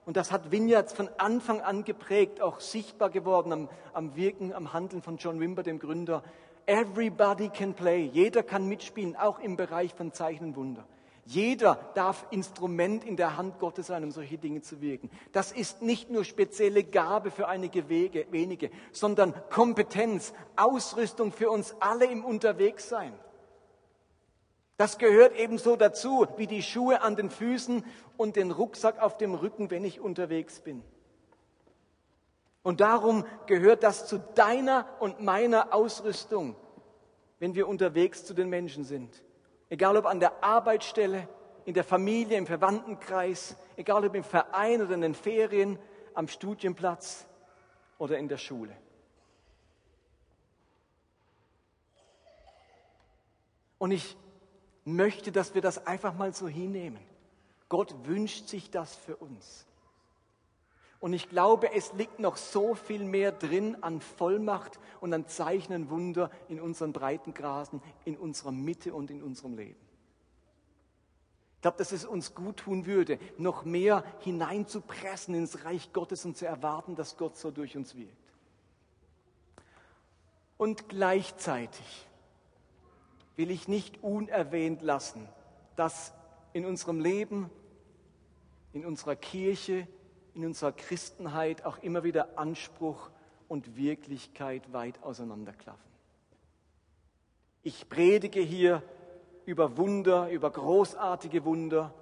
Und 0.07 0.17
das 0.17 0.31
hat 0.31 0.53
Vineyards 0.53 0.93
von 0.93 1.11
Anfang 1.19 1.61
an 1.61 1.83
geprägt, 1.83 2.41
auch 2.41 2.61
sichtbar 2.61 3.11
geworden 3.11 3.53
am, 3.53 3.69
am 3.93 4.15
Wirken, 4.15 4.53
am 4.53 4.73
Handeln 4.73 5.03
von 5.03 5.17
John 5.17 5.41
Wimber, 5.41 5.65
dem 5.65 5.81
Gründer. 5.81 6.23
Everybody 6.65 7.49
can 7.49 7.75
play. 7.75 8.05
Jeder 8.05 8.45
kann 8.45 8.69
mitspielen, 8.69 9.17
auch 9.17 9.41
im 9.41 9.57
Bereich 9.57 9.93
von 9.95 10.13
Zeichen 10.13 10.45
und 10.45 10.57
Wunder. 10.57 10.87
Jeder 11.25 11.91
darf 11.95 12.25
Instrument 12.31 13.05
in 13.05 13.17
der 13.17 13.37
Hand 13.37 13.59
Gottes 13.59 13.89
sein, 13.89 14.05
um 14.05 14.13
solche 14.13 14.39
Dinge 14.39 14.63
zu 14.63 14.81
wirken. 14.81 15.11
Das 15.33 15.51
ist 15.51 15.83
nicht 15.83 16.09
nur 16.09 16.25
spezielle 16.25 16.85
Gabe 16.85 17.33
für 17.33 17.49
einige 17.49 17.89
Wege, 17.89 18.27
wenige, 18.31 18.71
sondern 18.93 19.35
Kompetenz, 19.51 20.33
Ausrüstung 20.55 21.33
für 21.33 21.51
uns 21.51 21.75
alle 21.81 22.07
im 22.07 22.25
Unterwegssein. 22.25 23.13
Das 24.77 24.99
gehört 24.99 25.35
ebenso 25.37 25.77
dazu 25.77 26.27
wie 26.37 26.47
die 26.47 26.63
Schuhe 26.63 27.01
an 27.01 27.17
den 27.17 27.31
Füßen 27.31 27.85
und 28.17 28.37
den 28.37 28.51
Rucksack 28.51 29.01
auf 29.01 29.17
dem 29.17 29.35
Rücken, 29.35 29.71
wenn 29.71 29.85
ich 29.85 30.01
unterwegs 30.01 30.61
bin. 30.61 30.83
Und 32.63 32.81
darum 32.81 33.25
gehört 33.47 33.83
das 33.83 34.07
zu 34.07 34.19
deiner 34.19 34.87
und 35.01 35.21
meiner 35.21 35.73
Ausrüstung, 35.73 36.57
wenn 37.39 37.55
wir 37.55 37.69
unterwegs 37.69 38.25
zu 38.25 38.35
den 38.35 38.49
Menschen 38.49 38.85
sind. 38.85 39.23
Egal 39.71 39.97
ob 39.97 40.05
an 40.05 40.21
der 40.21 40.43
Arbeitsstelle, 40.45 41.29
in 41.65 41.75
der 41.75 41.85
Familie, 41.85 42.37
im 42.37 42.47
Verwandtenkreis, 42.47 43.57
egal 43.77 44.05
ob 44.05 44.15
im 44.15 44.25
Verein 44.25 44.83
oder 44.83 44.95
in 44.95 45.01
den 45.01 45.15
Ferien, 45.15 45.79
am 46.13 46.29
Studienplatz 46.29 47.27
oder 47.99 48.19
in 48.19 48.29
der 48.29 48.37
Schule. 48.37 48.77
Und 53.79 53.91
ich 53.91 54.17
möchte, 54.87 55.33
dass 55.33 55.55
wir 55.55 55.61
das 55.61 55.87
einfach 55.87 56.15
mal 56.15 56.33
so 56.33 56.49
hinnehmen. 56.49 57.01
Gott 57.69 57.95
wünscht 58.07 58.49
sich 58.49 58.71
das 58.71 58.95
für 58.95 59.17
uns. 59.17 59.67
Und 61.01 61.13
ich 61.13 61.29
glaube, 61.29 61.75
es 61.75 61.93
liegt 61.93 62.21
noch 62.21 62.37
so 62.37 62.75
viel 62.75 63.05
mehr 63.05 63.33
drin 63.33 63.83
an 63.83 64.01
Vollmacht 64.01 64.79
und 65.01 65.13
an 65.13 65.29
Zeichnen 65.29 65.91
Wunder 65.91 66.31
in 66.49 66.61
unseren 66.61 66.93
Breitengrasen, 66.93 67.83
in 68.05 68.17
unserer 68.17 68.53
Mitte 68.53 68.95
und 68.95 69.11
in 69.11 69.23
unserem 69.23 69.57
Leben. 69.57 69.77
Ich 71.57 71.63
glaube, 71.63 71.79
dass 71.79 71.93
es 71.93 72.05
uns 72.05 72.35
gut 72.35 72.59
tun 72.59 72.87
würde, 72.87 73.19
noch 73.39 73.65
mehr 73.65 74.05
hineinzupressen 74.21 75.35
ins 75.35 75.65
Reich 75.65 75.93
Gottes 75.93 76.25
und 76.25 76.37
zu 76.37 76.47
erwarten, 76.47 76.95
dass 76.95 77.17
Gott 77.17 77.37
so 77.37 77.51
durch 77.51 77.77
uns 77.77 77.97
wirkt. 77.97 78.13
Und 80.57 80.89
gleichzeitig 80.89 82.06
will 83.37 83.51
ich 83.51 83.69
nicht 83.69 84.03
unerwähnt 84.03 84.83
lassen, 84.83 85.29
dass 85.77 86.13
in 86.53 86.65
unserem 86.65 87.01
Leben, 87.01 87.51
in 88.73 88.85
unserer 88.85 89.17
Kirche, 89.17 89.87
in 90.35 90.45
unserer 90.45 90.73
Christenheit 90.73 91.65
auch 91.65 91.79
immer 91.79 92.03
wieder 92.03 92.39
Anspruch 92.39 93.11
und 93.49 93.77
Wirklichkeit 93.77 94.73
weit 94.73 95.03
auseinanderklaffen. 95.03 95.91
Ich 97.63 97.89
predige 97.89 98.41
hier 98.41 98.83
über 99.45 99.77
Wunder, 99.77 100.31
über 100.31 100.51
großartige 100.51 101.45
Wunder 101.45 101.95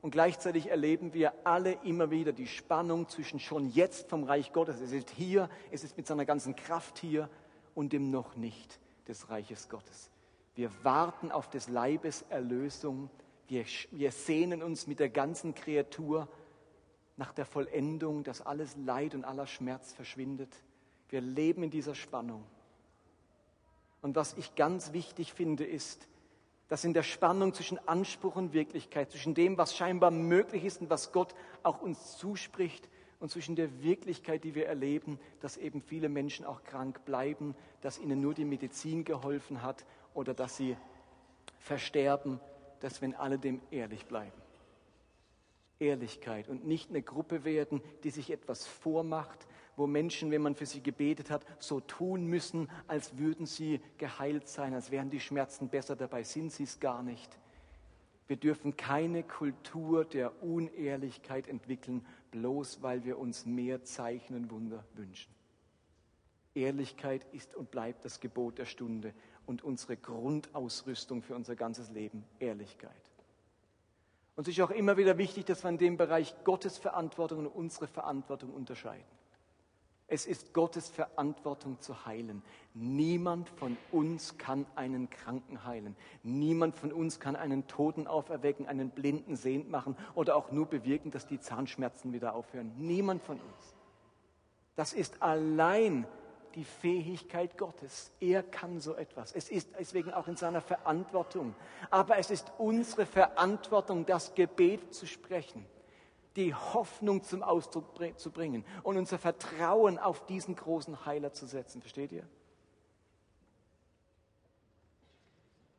und 0.00 0.10
gleichzeitig 0.10 0.70
erleben 0.70 1.14
wir 1.14 1.32
alle 1.44 1.72
immer 1.84 2.10
wieder 2.10 2.32
die 2.32 2.46
Spannung 2.46 3.08
zwischen 3.08 3.40
schon 3.40 3.70
jetzt 3.70 4.08
vom 4.08 4.24
Reich 4.24 4.52
Gottes, 4.52 4.80
es 4.80 4.92
ist 4.92 5.10
hier, 5.10 5.48
es 5.70 5.84
ist 5.84 5.96
mit 5.96 6.06
seiner 6.06 6.24
ganzen 6.24 6.56
Kraft 6.56 6.98
hier 6.98 7.28
und 7.74 7.92
dem 7.92 8.10
noch 8.10 8.36
nicht 8.36 8.78
des 9.06 9.28
Reiches 9.30 9.68
Gottes. 9.68 10.11
Wir 10.54 10.70
warten 10.84 11.32
auf 11.32 11.48
des 11.48 11.68
Leibes 11.68 12.22
Erlösung, 12.28 13.10
wir, 13.48 13.64
wir 13.90 14.12
sehnen 14.12 14.62
uns 14.62 14.86
mit 14.86 14.98
der 15.00 15.08
ganzen 15.08 15.54
Kreatur 15.54 16.28
nach 17.16 17.32
der 17.32 17.44
Vollendung, 17.44 18.24
dass 18.24 18.40
alles 18.40 18.76
Leid 18.76 19.14
und 19.14 19.24
aller 19.24 19.46
Schmerz 19.46 19.92
verschwindet. 19.92 20.54
Wir 21.08 21.20
leben 21.20 21.62
in 21.62 21.70
dieser 21.70 21.94
Spannung. 21.94 22.44
Und 24.00 24.16
was 24.16 24.36
ich 24.36 24.54
ganz 24.54 24.92
wichtig 24.92 25.32
finde, 25.32 25.64
ist, 25.64 26.08
dass 26.68 26.84
in 26.84 26.94
der 26.94 27.02
Spannung 27.02 27.52
zwischen 27.52 27.78
Anspruch 27.86 28.36
und 28.36 28.54
Wirklichkeit, 28.54 29.10
zwischen 29.10 29.34
dem, 29.34 29.58
was 29.58 29.76
scheinbar 29.76 30.10
möglich 30.10 30.64
ist 30.64 30.80
und 30.80 30.88
was 30.88 31.12
Gott 31.12 31.34
auch 31.62 31.82
uns 31.82 32.16
zuspricht, 32.16 32.88
und 33.22 33.30
zwischen 33.30 33.54
der 33.54 33.84
Wirklichkeit, 33.84 34.42
die 34.42 34.56
wir 34.56 34.66
erleben, 34.66 35.20
dass 35.38 35.56
eben 35.56 35.80
viele 35.80 36.08
Menschen 36.08 36.44
auch 36.44 36.64
krank 36.64 37.04
bleiben, 37.04 37.54
dass 37.80 38.00
ihnen 38.00 38.20
nur 38.20 38.34
die 38.34 38.44
Medizin 38.44 39.04
geholfen 39.04 39.62
hat 39.62 39.84
oder 40.14 40.34
dass 40.34 40.56
sie 40.56 40.76
versterben, 41.58 42.40
dass 42.80 43.00
wenn 43.00 43.14
alle 43.14 43.38
dem 43.38 43.60
ehrlich 43.70 44.06
bleiben. 44.06 44.42
Ehrlichkeit 45.78 46.48
und 46.48 46.64
nicht 46.66 46.90
eine 46.90 47.02
Gruppe 47.02 47.44
werden, 47.44 47.82
die 48.04 48.10
sich 48.10 48.30
etwas 48.30 48.66
vormacht, 48.66 49.46
wo 49.76 49.86
Menschen, 49.86 50.30
wenn 50.30 50.42
man 50.42 50.54
für 50.54 50.66
sie 50.66 50.82
gebetet 50.82 51.30
hat, 51.30 51.44
so 51.58 51.80
tun 51.80 52.26
müssen, 52.26 52.70
als 52.86 53.18
würden 53.18 53.46
sie 53.46 53.80
geheilt 53.98 54.48
sein, 54.48 54.74
als 54.74 54.90
wären 54.90 55.10
die 55.10 55.20
Schmerzen 55.20 55.68
besser, 55.68 55.96
dabei 55.96 56.22
sind 56.22 56.52
sie 56.52 56.64
es 56.64 56.78
gar 56.78 57.02
nicht. 57.02 57.38
Wir 58.28 58.36
dürfen 58.36 58.76
keine 58.76 59.22
Kultur 59.22 60.04
der 60.04 60.42
Unehrlichkeit 60.42 61.48
entwickeln, 61.48 62.06
bloß 62.30 62.82
weil 62.82 63.04
wir 63.04 63.18
uns 63.18 63.44
mehr 63.46 63.82
Zeichen 63.82 64.36
und 64.36 64.50
Wunder 64.50 64.84
wünschen. 64.94 65.32
Ehrlichkeit 66.54 67.26
ist 67.32 67.54
und 67.54 67.70
bleibt 67.70 68.04
das 68.04 68.20
Gebot 68.20 68.58
der 68.58 68.66
Stunde 68.66 69.14
und 69.46 69.62
unsere 69.62 69.96
Grundausrüstung 69.96 71.22
für 71.22 71.34
unser 71.34 71.56
ganzes 71.56 71.90
Leben, 71.90 72.24
Ehrlichkeit. 72.38 72.90
Und 74.34 74.48
es 74.48 74.56
ist 74.56 74.60
auch 74.62 74.70
immer 74.70 74.96
wieder 74.96 75.18
wichtig, 75.18 75.44
dass 75.44 75.62
wir 75.62 75.70
in 75.70 75.78
dem 75.78 75.96
Bereich 75.96 76.34
Gottes 76.44 76.78
Verantwortung 76.78 77.40
und 77.40 77.46
unsere 77.48 77.86
Verantwortung 77.86 78.50
unterscheiden. 78.54 79.04
Es 80.12 80.26
ist 80.26 80.52
Gottes 80.52 80.90
Verantwortung 80.90 81.80
zu 81.80 82.04
heilen. 82.04 82.42
Niemand 82.74 83.48
von 83.48 83.78
uns 83.92 84.36
kann 84.36 84.66
einen 84.74 85.08
Kranken 85.08 85.64
heilen. 85.64 85.96
Niemand 86.22 86.76
von 86.76 86.92
uns 86.92 87.18
kann 87.18 87.34
einen 87.34 87.66
Toten 87.66 88.06
auferwecken, 88.06 88.66
einen 88.66 88.90
Blinden 88.90 89.36
sehend 89.36 89.70
machen 89.70 89.96
oder 90.14 90.36
auch 90.36 90.52
nur 90.52 90.66
bewirken, 90.66 91.10
dass 91.10 91.26
die 91.26 91.40
Zahnschmerzen 91.40 92.12
wieder 92.12 92.34
aufhören. 92.34 92.72
Niemand 92.76 93.22
von 93.22 93.40
uns. 93.40 93.74
Das 94.76 94.92
ist 94.92 95.22
allein 95.22 96.06
die 96.54 96.64
Fähigkeit 96.64 97.56
Gottes. 97.58 98.12
Er 98.20 98.42
kann 98.42 98.80
so 98.80 98.94
etwas. 98.94 99.32
Es 99.32 99.48
ist 99.48 99.68
deswegen 99.78 100.12
auch 100.12 100.28
in 100.28 100.36
seiner 100.36 100.60
Verantwortung. 100.60 101.54
Aber 101.90 102.18
es 102.18 102.30
ist 102.30 102.52
unsere 102.58 103.06
Verantwortung, 103.06 104.06
das 104.06 104.34
Gebet 104.34 104.94
zu 104.94 105.06
sprechen, 105.06 105.64
die 106.36 106.54
Hoffnung 106.54 107.22
zum 107.22 107.42
Ausdruck 107.42 107.86
zu 108.18 108.30
bringen 108.30 108.64
und 108.82 108.96
unser 108.96 109.18
Vertrauen 109.18 109.98
auf 109.98 110.26
diesen 110.26 110.56
großen 110.56 111.06
Heiler 111.06 111.32
zu 111.32 111.46
setzen. 111.46 111.80
Versteht 111.80 112.12
ihr? 112.12 112.26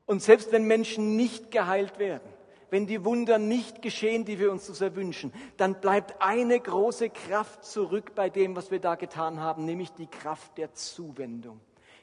Und 0.05 0.21
selbst 0.21 0.51
wenn 0.51 0.65
Menschen 0.65 1.15
nicht 1.15 1.51
geheilt 1.51 1.97
werden, 1.97 2.32
wenn 2.73 2.87
die 2.87 3.05
Wunder 3.05 3.37
nicht 3.37 3.83
geschehen, 3.83 4.25
die 4.25 4.39
wir 4.39 4.51
uns 4.51 4.65
so 4.65 4.73
sehr 4.73 4.95
wünschen, 4.95 5.31
dann 5.57 5.79
bleibt 5.79 6.19
eine 6.23 6.59
große 6.59 7.11
Kraft 7.11 7.63
zurück 7.63 8.15
bei 8.15 8.31
dem, 8.31 8.55
was 8.55 8.71
wir 8.71 8.79
da 8.79 8.95
getan 8.95 9.39
haben, 9.39 9.63
nämlich 9.63 9.91
die 9.91 10.07
Kraft 10.07 10.57
der 10.57 10.73
Zuwendung. 10.73 11.59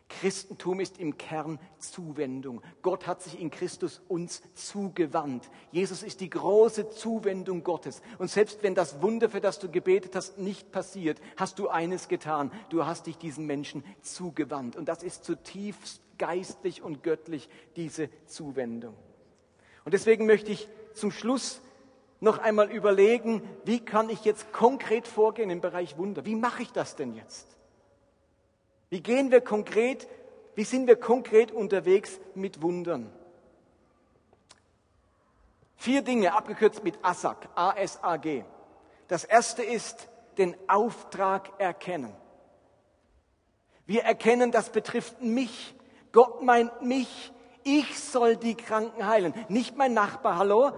Christentum 0.09 0.79
ist 0.79 1.01
im 1.01 1.19
Kern 1.19 1.59
Zuwendung. 1.79 2.63
Gott 2.83 3.09
hat 3.09 3.21
sich 3.21 3.41
in 3.41 3.51
Christus 3.51 4.01
uns 4.07 4.43
zugewandt. 4.55 5.51
Jesus 5.73 6.05
ist 6.05 6.21
die 6.21 6.31
große 6.31 6.91
Zuwendung 6.91 7.65
Gottes. 7.65 8.01
Und 8.19 8.31
selbst 8.31 8.63
wenn 8.63 8.77
das 8.77 9.03
Wunder, 9.03 9.29
für 9.29 9.41
das 9.41 9.59
du 9.59 9.69
gebetet 9.69 10.15
hast, 10.15 10.39
nicht 10.39 10.71
passiert, 10.71 11.21
hast 11.37 11.59
du 11.59 11.69
eines 11.69 12.07
getan. 12.07 12.53
Du 12.69 12.87
hast 12.87 13.09
dich 13.09 13.19
diesen 13.19 13.45
Menschen 13.45 13.83
zugewandt. 14.03 14.77
Und 14.77 14.89
das 14.89 15.03
ist 15.03 15.25
zutiefst 15.25 16.01
geistlich 16.17 16.81
und 16.81 17.03
göttlich, 17.03 17.49
diese 17.75 18.09
Zuwendung. 18.27 18.95
Und 19.91 19.95
deswegen 19.95 20.25
möchte 20.25 20.53
ich 20.53 20.69
zum 20.95 21.11
Schluss 21.11 21.61
noch 22.21 22.39
einmal 22.39 22.71
überlegen, 22.71 23.43
wie 23.65 23.85
kann 23.85 24.09
ich 24.09 24.25
jetzt 24.25 24.53
konkret 24.53 25.09
vorgehen 25.09 25.51
im 25.51 25.61
Bereich 25.61 25.99
Wunder? 25.99 26.25
Wie 26.25 26.37
mache 26.37 26.63
ich 26.63 26.71
das 26.71 26.95
denn 26.95 27.17
jetzt? 27.17 27.59
Wie 28.89 29.01
gehen 29.01 29.33
wir 29.33 29.41
konkret, 29.41 30.07
wie 30.55 30.63
sind 30.63 30.87
wir 30.87 30.95
konkret 30.95 31.51
unterwegs 31.51 32.21
mit 32.37 32.63
Wundern? 32.63 33.13
Vier 35.75 36.03
Dinge, 36.03 36.35
abgekürzt 36.35 36.85
mit 36.85 36.97
ASAG, 37.03 37.49
A-S-A-G. 37.57 38.45
Das 39.09 39.25
erste 39.25 39.65
ist 39.65 40.09
den 40.39 40.55
Auftrag 40.69 41.51
erkennen. 41.59 42.15
Wir 43.87 44.05
erkennen, 44.05 44.53
das 44.53 44.71
betrifft 44.71 45.21
mich. 45.21 45.75
Gott 46.13 46.43
meint 46.43 46.81
mich. 46.81 47.33
Ich 47.65 47.99
soll 47.99 48.37
die 48.37 48.55
Kranken 48.55 49.07
heilen. 49.07 49.35
Nicht 49.49 49.77
mein 49.77 49.95
Nachbar, 49.95 50.39
hallo? 50.39 50.73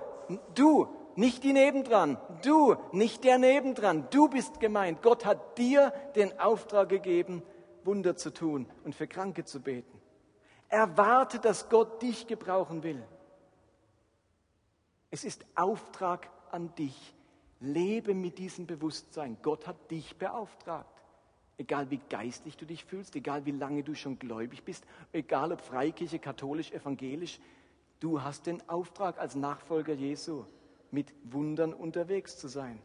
Du, 0.54 0.88
nicht 1.14 1.44
die 1.44 1.52
nebendran. 1.52 2.18
Du, 2.42 2.76
nicht 2.92 3.24
der 3.24 3.38
nebendran. 3.38 4.08
Du 4.10 4.28
bist 4.28 4.60
gemeint. 4.60 5.02
Gott 5.02 5.24
hat 5.24 5.58
dir 5.58 5.92
den 6.16 6.38
Auftrag 6.40 6.88
gegeben, 6.88 7.42
Wunder 7.84 8.16
zu 8.16 8.32
tun 8.32 8.66
und 8.84 8.94
für 8.94 9.06
Kranke 9.06 9.44
zu 9.44 9.60
beten. 9.60 10.00
Erwarte, 10.68 11.38
dass 11.38 11.68
Gott 11.68 12.00
dich 12.00 12.26
gebrauchen 12.26 12.82
will. 12.82 13.02
Es 15.10 15.24
ist 15.24 15.44
Auftrag 15.54 16.30
an 16.50 16.74
dich. 16.74 17.14
Lebe 17.60 18.14
mit 18.14 18.38
diesem 18.38 18.66
Bewusstsein. 18.66 19.36
Gott 19.42 19.66
hat 19.66 19.90
dich 19.90 20.16
beauftragt. 20.16 20.91
Egal 21.62 21.92
wie 21.92 22.00
geistlich 22.10 22.56
du 22.56 22.66
dich 22.66 22.84
fühlst, 22.84 23.14
egal 23.14 23.46
wie 23.46 23.52
lange 23.52 23.84
du 23.84 23.94
schon 23.94 24.18
gläubig 24.18 24.64
bist, 24.64 24.84
egal 25.12 25.52
ob 25.52 25.60
Freikirche, 25.60 26.18
katholisch, 26.18 26.72
evangelisch, 26.72 27.38
du 28.00 28.20
hast 28.20 28.46
den 28.46 28.68
Auftrag 28.68 29.16
als 29.20 29.36
Nachfolger 29.36 29.92
Jesu, 29.92 30.44
mit 30.90 31.14
Wundern 31.22 31.72
unterwegs 31.72 32.36
zu 32.36 32.48
sein. 32.48 32.82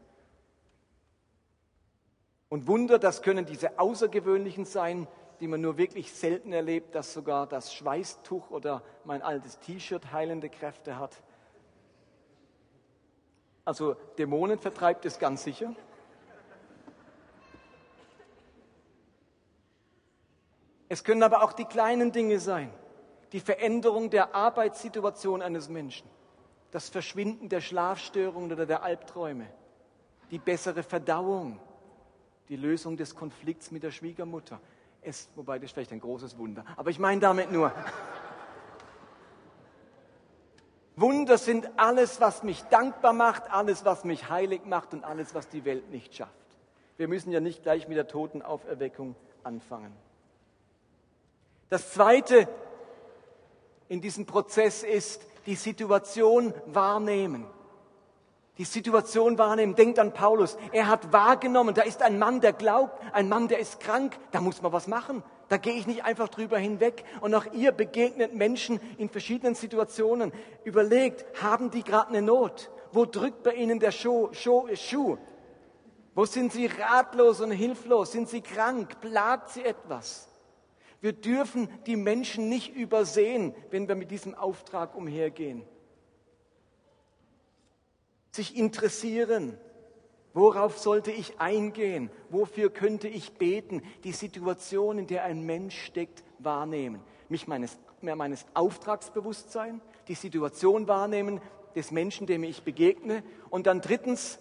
Und 2.48 2.68
Wunder, 2.68 3.00
das 3.00 3.22
können 3.22 3.46
diese 3.46 3.80
außergewöhnlichen 3.80 4.64
sein, 4.64 5.08
die 5.40 5.48
man 5.48 5.60
nur 5.60 5.76
wirklich 5.76 6.12
selten 6.12 6.52
erlebt, 6.52 6.94
dass 6.94 7.12
sogar 7.12 7.48
das 7.48 7.74
Schweißtuch 7.74 8.48
oder 8.50 8.84
mein 9.04 9.22
altes 9.22 9.58
T-Shirt 9.58 10.12
heilende 10.12 10.50
Kräfte 10.50 11.00
hat. 11.00 11.20
Also 13.64 13.94
Dämonen 14.18 14.60
vertreibt 14.60 15.04
es 15.04 15.18
ganz 15.18 15.42
sicher. 15.42 15.74
Es 20.88 21.04
können 21.04 21.22
aber 21.22 21.42
auch 21.42 21.52
die 21.52 21.66
kleinen 21.66 22.12
Dinge 22.12 22.38
sein. 22.40 22.72
Die 23.32 23.40
Veränderung 23.40 24.08
der 24.10 24.34
Arbeitssituation 24.34 25.42
eines 25.42 25.68
Menschen. 25.68 26.08
Das 26.70 26.88
Verschwinden 26.88 27.48
der 27.48 27.60
Schlafstörungen 27.60 28.52
oder 28.52 28.66
der 28.66 28.82
Albträume. 28.82 29.46
Die 30.30 30.38
bessere 30.38 30.82
Verdauung. 30.82 31.60
Die 32.48 32.56
Lösung 32.56 32.96
des 32.96 33.14
Konflikts 33.14 33.70
mit 33.70 33.82
der 33.82 33.90
Schwiegermutter. 33.90 34.60
Es, 35.02 35.28
wobei 35.36 35.58
das 35.58 35.66
ist 35.66 35.72
vielleicht 35.74 35.92
ein 35.92 36.00
großes 36.00 36.38
Wunder. 36.38 36.64
Aber 36.76 36.90
ich 36.90 36.98
meine 36.98 37.20
damit 37.20 37.52
nur. 37.52 37.72
Wunder 40.96 41.38
sind 41.38 41.68
alles, 41.76 42.20
was 42.20 42.42
mich 42.42 42.62
dankbar 42.64 43.12
macht, 43.12 43.52
alles, 43.52 43.84
was 43.84 44.04
mich 44.04 44.30
heilig 44.30 44.64
macht 44.64 44.94
und 44.94 45.04
alles, 45.04 45.34
was 45.34 45.48
die 45.48 45.64
Welt 45.64 45.90
nicht 45.90 46.14
schafft. 46.14 46.32
Wir 46.96 47.06
müssen 47.06 47.30
ja 47.30 47.40
nicht 47.40 47.62
gleich 47.62 47.86
mit 47.86 47.96
der 47.96 48.08
Totenauferweckung 48.08 49.14
anfangen. 49.44 49.92
Das 51.70 51.92
Zweite 51.92 52.48
in 53.88 54.00
diesem 54.00 54.26
Prozess 54.26 54.82
ist 54.82 55.22
die 55.46 55.54
Situation 55.54 56.54
wahrnehmen. 56.66 57.46
Die 58.58 58.64
Situation 58.64 59.38
wahrnehmen. 59.38 59.76
Denkt 59.76 59.98
an 59.98 60.12
Paulus. 60.12 60.56
Er 60.72 60.88
hat 60.88 61.12
wahrgenommen, 61.12 61.74
da 61.74 61.82
ist 61.82 62.02
ein 62.02 62.18
Mann, 62.18 62.40
der 62.40 62.52
glaubt, 62.52 63.00
ein 63.12 63.28
Mann, 63.28 63.48
der 63.48 63.58
ist 63.58 63.80
krank. 63.80 64.18
Da 64.32 64.40
muss 64.40 64.62
man 64.62 64.72
was 64.72 64.86
machen. 64.86 65.22
Da 65.48 65.56
gehe 65.56 65.74
ich 65.74 65.86
nicht 65.86 66.04
einfach 66.04 66.28
drüber 66.28 66.58
hinweg. 66.58 67.04
Und 67.20 67.34
auch 67.34 67.46
ihr 67.52 67.72
begegnet 67.72 68.34
Menschen 68.34 68.80
in 68.98 69.08
verschiedenen 69.08 69.54
Situationen. 69.54 70.32
Überlegt, 70.64 71.24
haben 71.42 71.70
die 71.70 71.84
gerade 71.84 72.08
eine 72.08 72.22
Not? 72.22 72.70
Wo 72.92 73.04
drückt 73.04 73.42
bei 73.42 73.54
ihnen 73.54 73.78
der 73.78 73.92
Schuh, 73.92 74.30
Schuh? 74.32 75.18
Wo 76.14 76.24
sind 76.24 76.52
sie 76.52 76.66
ratlos 76.66 77.40
und 77.40 77.52
hilflos? 77.52 78.12
Sind 78.12 78.28
sie 78.28 78.40
krank? 78.40 79.00
Plagt 79.00 79.50
sie 79.50 79.64
etwas? 79.64 80.27
Wir 81.00 81.12
dürfen 81.12 81.68
die 81.86 81.96
Menschen 81.96 82.48
nicht 82.48 82.74
übersehen, 82.74 83.54
wenn 83.70 83.88
wir 83.88 83.94
mit 83.94 84.10
diesem 84.10 84.34
Auftrag 84.34 84.94
umhergehen. 84.94 85.62
Sich 88.32 88.56
interessieren, 88.56 89.58
Worauf 90.38 90.78
sollte 90.78 91.10
ich 91.10 91.40
eingehen? 91.40 92.10
Wofür 92.30 92.70
könnte 92.70 93.08
ich 93.08 93.32
beten? 93.32 93.82
Die 94.04 94.12
Situation, 94.12 94.98
in 94.98 95.08
der 95.08 95.24
ein 95.24 95.44
Mensch 95.44 95.76
steckt, 95.84 96.22
wahrnehmen. 96.38 97.00
Mich 97.28 97.48
meines, 97.48 97.76
meines 98.00 98.46
Auftragsbewusstsein, 98.54 99.80
die 100.06 100.14
Situation 100.14 100.86
wahrnehmen 100.86 101.40
des 101.74 101.90
Menschen, 101.90 102.28
dem 102.28 102.44
ich 102.44 102.62
begegne. 102.62 103.24
Und 103.50 103.66
dann 103.66 103.80
drittens, 103.80 104.38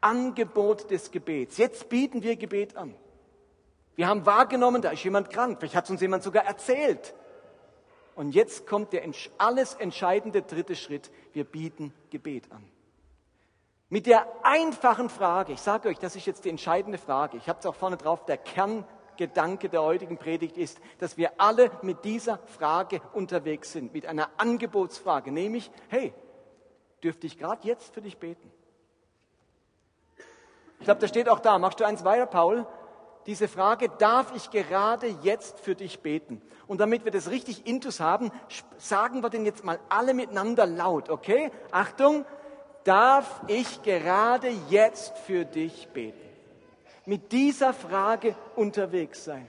Angebot 0.00 0.90
des 0.90 1.12
Gebets. 1.12 1.58
Jetzt 1.58 1.88
bieten 1.88 2.24
wir 2.24 2.34
Gebet 2.34 2.76
an. 2.76 2.94
Wir 4.00 4.08
haben 4.08 4.24
wahrgenommen, 4.24 4.80
da 4.80 4.92
ist 4.92 5.04
jemand 5.04 5.28
krank. 5.28 5.58
Vielleicht 5.58 5.74
hat 5.74 5.84
es 5.84 5.90
uns 5.90 6.00
jemand 6.00 6.22
sogar 6.22 6.46
erzählt. 6.46 7.14
Und 8.14 8.34
jetzt 8.34 8.66
kommt 8.66 8.94
der 8.94 9.02
alles 9.36 9.74
entscheidende 9.74 10.40
dritte 10.40 10.74
Schritt. 10.74 11.10
Wir 11.34 11.44
bieten 11.44 11.92
Gebet 12.08 12.50
an. 12.50 12.64
Mit 13.90 14.06
der 14.06 14.26
einfachen 14.42 15.10
Frage, 15.10 15.52
ich 15.52 15.60
sage 15.60 15.90
euch, 15.90 15.98
das 15.98 16.16
ist 16.16 16.24
jetzt 16.24 16.46
die 16.46 16.48
entscheidende 16.48 16.96
Frage, 16.96 17.36
ich 17.36 17.46
habe 17.46 17.58
es 17.58 17.66
auch 17.66 17.74
vorne 17.74 17.98
drauf, 17.98 18.24
der 18.24 18.38
Kerngedanke 18.38 19.68
der 19.68 19.82
heutigen 19.82 20.16
Predigt 20.16 20.56
ist, 20.56 20.80
dass 20.98 21.18
wir 21.18 21.32
alle 21.36 21.70
mit 21.82 22.02
dieser 22.02 22.38
Frage 22.46 23.02
unterwegs 23.12 23.70
sind, 23.72 23.92
mit 23.92 24.06
einer 24.06 24.30
Angebotsfrage, 24.38 25.30
nämlich, 25.30 25.70
hey, 25.88 26.14
dürfte 27.02 27.26
ich 27.26 27.36
gerade 27.36 27.68
jetzt 27.68 27.92
für 27.92 28.00
dich 28.00 28.16
beten? 28.16 28.50
Ich 30.78 30.86
glaube, 30.86 31.00
da 31.00 31.06
steht 31.06 31.28
auch 31.28 31.40
da, 31.40 31.58
machst 31.58 31.80
du 31.80 31.84
eins 31.84 32.02
weiter, 32.02 32.24
Paul? 32.24 32.66
Diese 33.26 33.48
Frage, 33.48 33.88
darf 33.98 34.34
ich 34.34 34.50
gerade 34.50 35.06
jetzt 35.22 35.60
für 35.60 35.74
dich 35.74 36.00
beten? 36.00 36.40
Und 36.66 36.80
damit 36.80 37.04
wir 37.04 37.12
das 37.12 37.30
richtig 37.30 37.66
intus 37.66 38.00
haben, 38.00 38.30
sagen 38.78 39.22
wir 39.22 39.30
den 39.30 39.44
jetzt 39.44 39.64
mal 39.64 39.78
alle 39.88 40.14
miteinander 40.14 40.66
laut, 40.66 41.10
okay? 41.10 41.50
Achtung, 41.70 42.24
darf 42.84 43.42
ich 43.46 43.82
gerade 43.82 44.48
jetzt 44.68 45.16
für 45.18 45.44
dich 45.44 45.88
beten? 45.88 46.18
Mit 47.04 47.32
dieser 47.32 47.74
Frage 47.74 48.34
unterwegs 48.56 49.24
sein. 49.24 49.46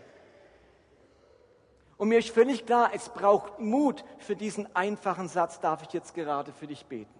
Und 1.97 2.09
mir 2.09 2.19
ist 2.19 2.31
völlig 2.31 2.65
klar, 2.65 2.89
es 2.93 3.09
braucht 3.09 3.59
Mut 3.59 4.03
für 4.17 4.35
diesen 4.35 4.75
einfachen 4.75 5.27
Satz, 5.27 5.59
darf 5.59 5.83
ich 5.83 5.93
jetzt 5.93 6.15
gerade 6.15 6.51
für 6.51 6.65
dich 6.65 6.85
beten. 6.87 7.13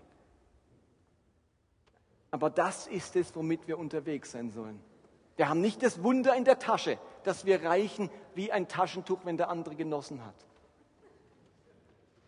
Aber 2.31 2.49
das 2.49 2.87
ist 2.87 3.15
es, 3.15 3.35
womit 3.35 3.67
wir 3.67 3.77
unterwegs 3.77 4.31
sein 4.31 4.49
sollen. 4.49 4.90
Wir 5.38 5.50
haben 5.50 5.62
nicht 5.62 5.82
das 5.84 6.04
Wunder 6.04 6.36
in 6.36 6.46
der 6.46 6.60
Tasche, 6.60 6.98
dass 7.24 7.46
wir 7.46 7.63
reichen 7.63 8.10
wie 8.36 8.52
ein 8.52 8.67
Taschentuch, 8.67 9.20
wenn 9.24 9.38
der 9.38 9.50
andere 9.50 9.76
genossen 9.76 10.26
hat. 10.26 10.36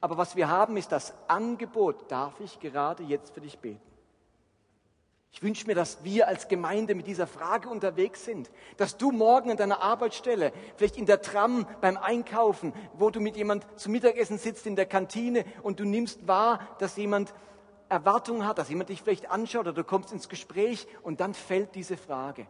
Aber 0.02 0.18
was 0.18 0.36
wir 0.36 0.50
haben, 0.50 0.76
ist 0.78 0.92
das 0.92 1.14
Angebot, 1.28 2.12
darf 2.12 2.40
ich 2.40 2.60
gerade 2.60 3.04
jetzt 3.04 3.34
für 3.34 3.42
dich 3.42 3.60
beten. 3.60 3.94
Ich 5.34 5.42
wünsche 5.42 5.66
mir, 5.66 5.74
dass 5.74 6.04
wir 6.04 6.28
als 6.28 6.48
Gemeinde 6.48 6.94
mit 6.94 7.08
dieser 7.08 7.26
Frage 7.26 7.68
unterwegs 7.68 8.24
sind, 8.24 8.52
dass 8.78 8.98
du 8.98 9.12
morgen 9.12 9.50
an 9.50 9.58
deiner 9.58 9.82
Arbeitsstelle, 9.82 10.54
vielleicht 10.76 10.96
in 10.96 11.08
der 11.08 11.22
Tram 11.22 11.66
beim 11.82 11.98
Einkaufen, 11.98 12.72
wo 12.94 13.10
du 13.10 13.20
mit 13.20 13.36
jemand 13.36 13.66
zum 13.80 13.94
Mittagessen 13.94 14.38
sitzt 14.38 14.68
in 14.68 14.76
der 14.76 14.86
Kantine 14.86 15.44
und 15.64 15.80
du 15.80 15.86
nimmst 15.86 16.28
wahr, 16.28 16.60
dass 16.78 16.98
jemand 16.98 17.34
Erwartungen 17.90 18.46
hat, 18.46 18.60
dass 18.60 18.70
jemand 18.70 18.90
dich 18.90 19.02
vielleicht 19.02 19.32
anschaut 19.32 19.62
oder 19.62 19.74
du 19.74 19.84
kommst 19.84 20.12
ins 20.12 20.30
Gespräch 20.30 20.86
und 21.02 21.20
dann 21.20 21.34
fällt 21.34 21.74
diese 21.74 21.98
Frage, 21.98 22.46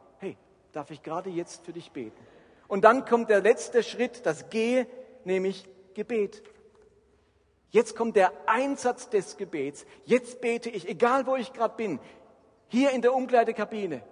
darf 0.74 0.92
ich 0.92 1.02
gerade 1.02 1.30
jetzt 1.30 1.66
für 1.66 1.72
dich 1.72 1.92
beten? 1.92 2.20
Und 2.68 2.84
dann 2.84 3.06
kommt 3.06 3.30
der 3.30 3.42
letzte 3.42 3.84
Schritt, 3.84 4.26
das 4.26 4.50
Gehe, 4.50 4.88
nämlich 5.24 5.70
Gebet. 5.94 6.44
Jetzt 7.70 7.96
kommt 7.96 8.16
der 8.16 8.32
Einsatz 8.46 9.10
des 9.10 9.38
Gebets. 9.38 9.86
Jetzt 10.06 10.42
bete 10.42 10.70
ich, 10.70 10.88
egal 10.90 11.26
wo 11.26 11.36
ich 11.36 11.54
gerade 11.54 11.76
bin, 11.76 12.00
hier 12.68 12.92
in 12.92 13.02
der 13.02 13.14
Umkleidekabine. 13.14 14.04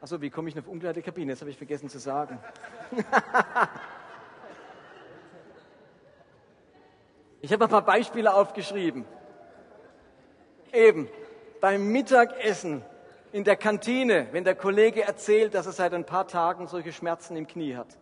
Also 0.00 0.20
wie 0.22 0.30
komme 0.30 0.48
ich 0.48 0.58
auf 0.58 0.68
Umkleidekabine? 0.68 1.32
Das 1.32 1.40
habe 1.40 1.50
ich 1.50 1.56
vergessen 1.56 1.88
zu 1.88 1.98
sagen. 1.98 2.38
ich 7.40 7.52
habe 7.52 7.64
ein 7.64 7.70
paar 7.70 7.84
Beispiele 7.84 8.32
aufgeschrieben. 8.34 9.04
Eben 10.72 11.08
beim 11.60 11.88
Mittagessen 11.88 12.84
in 13.36 13.44
der 13.44 13.56
Kantine, 13.56 14.28
wenn 14.32 14.44
der 14.44 14.54
Kollege 14.54 15.04
erzählt, 15.04 15.52
dass 15.52 15.66
er 15.66 15.72
seit 15.72 15.92
ein 15.92 16.06
paar 16.06 16.26
Tagen 16.26 16.68
solche 16.68 16.90
Schmerzen 16.90 17.36
im 17.36 17.46
Knie 17.46 17.76
hat. 17.76 17.98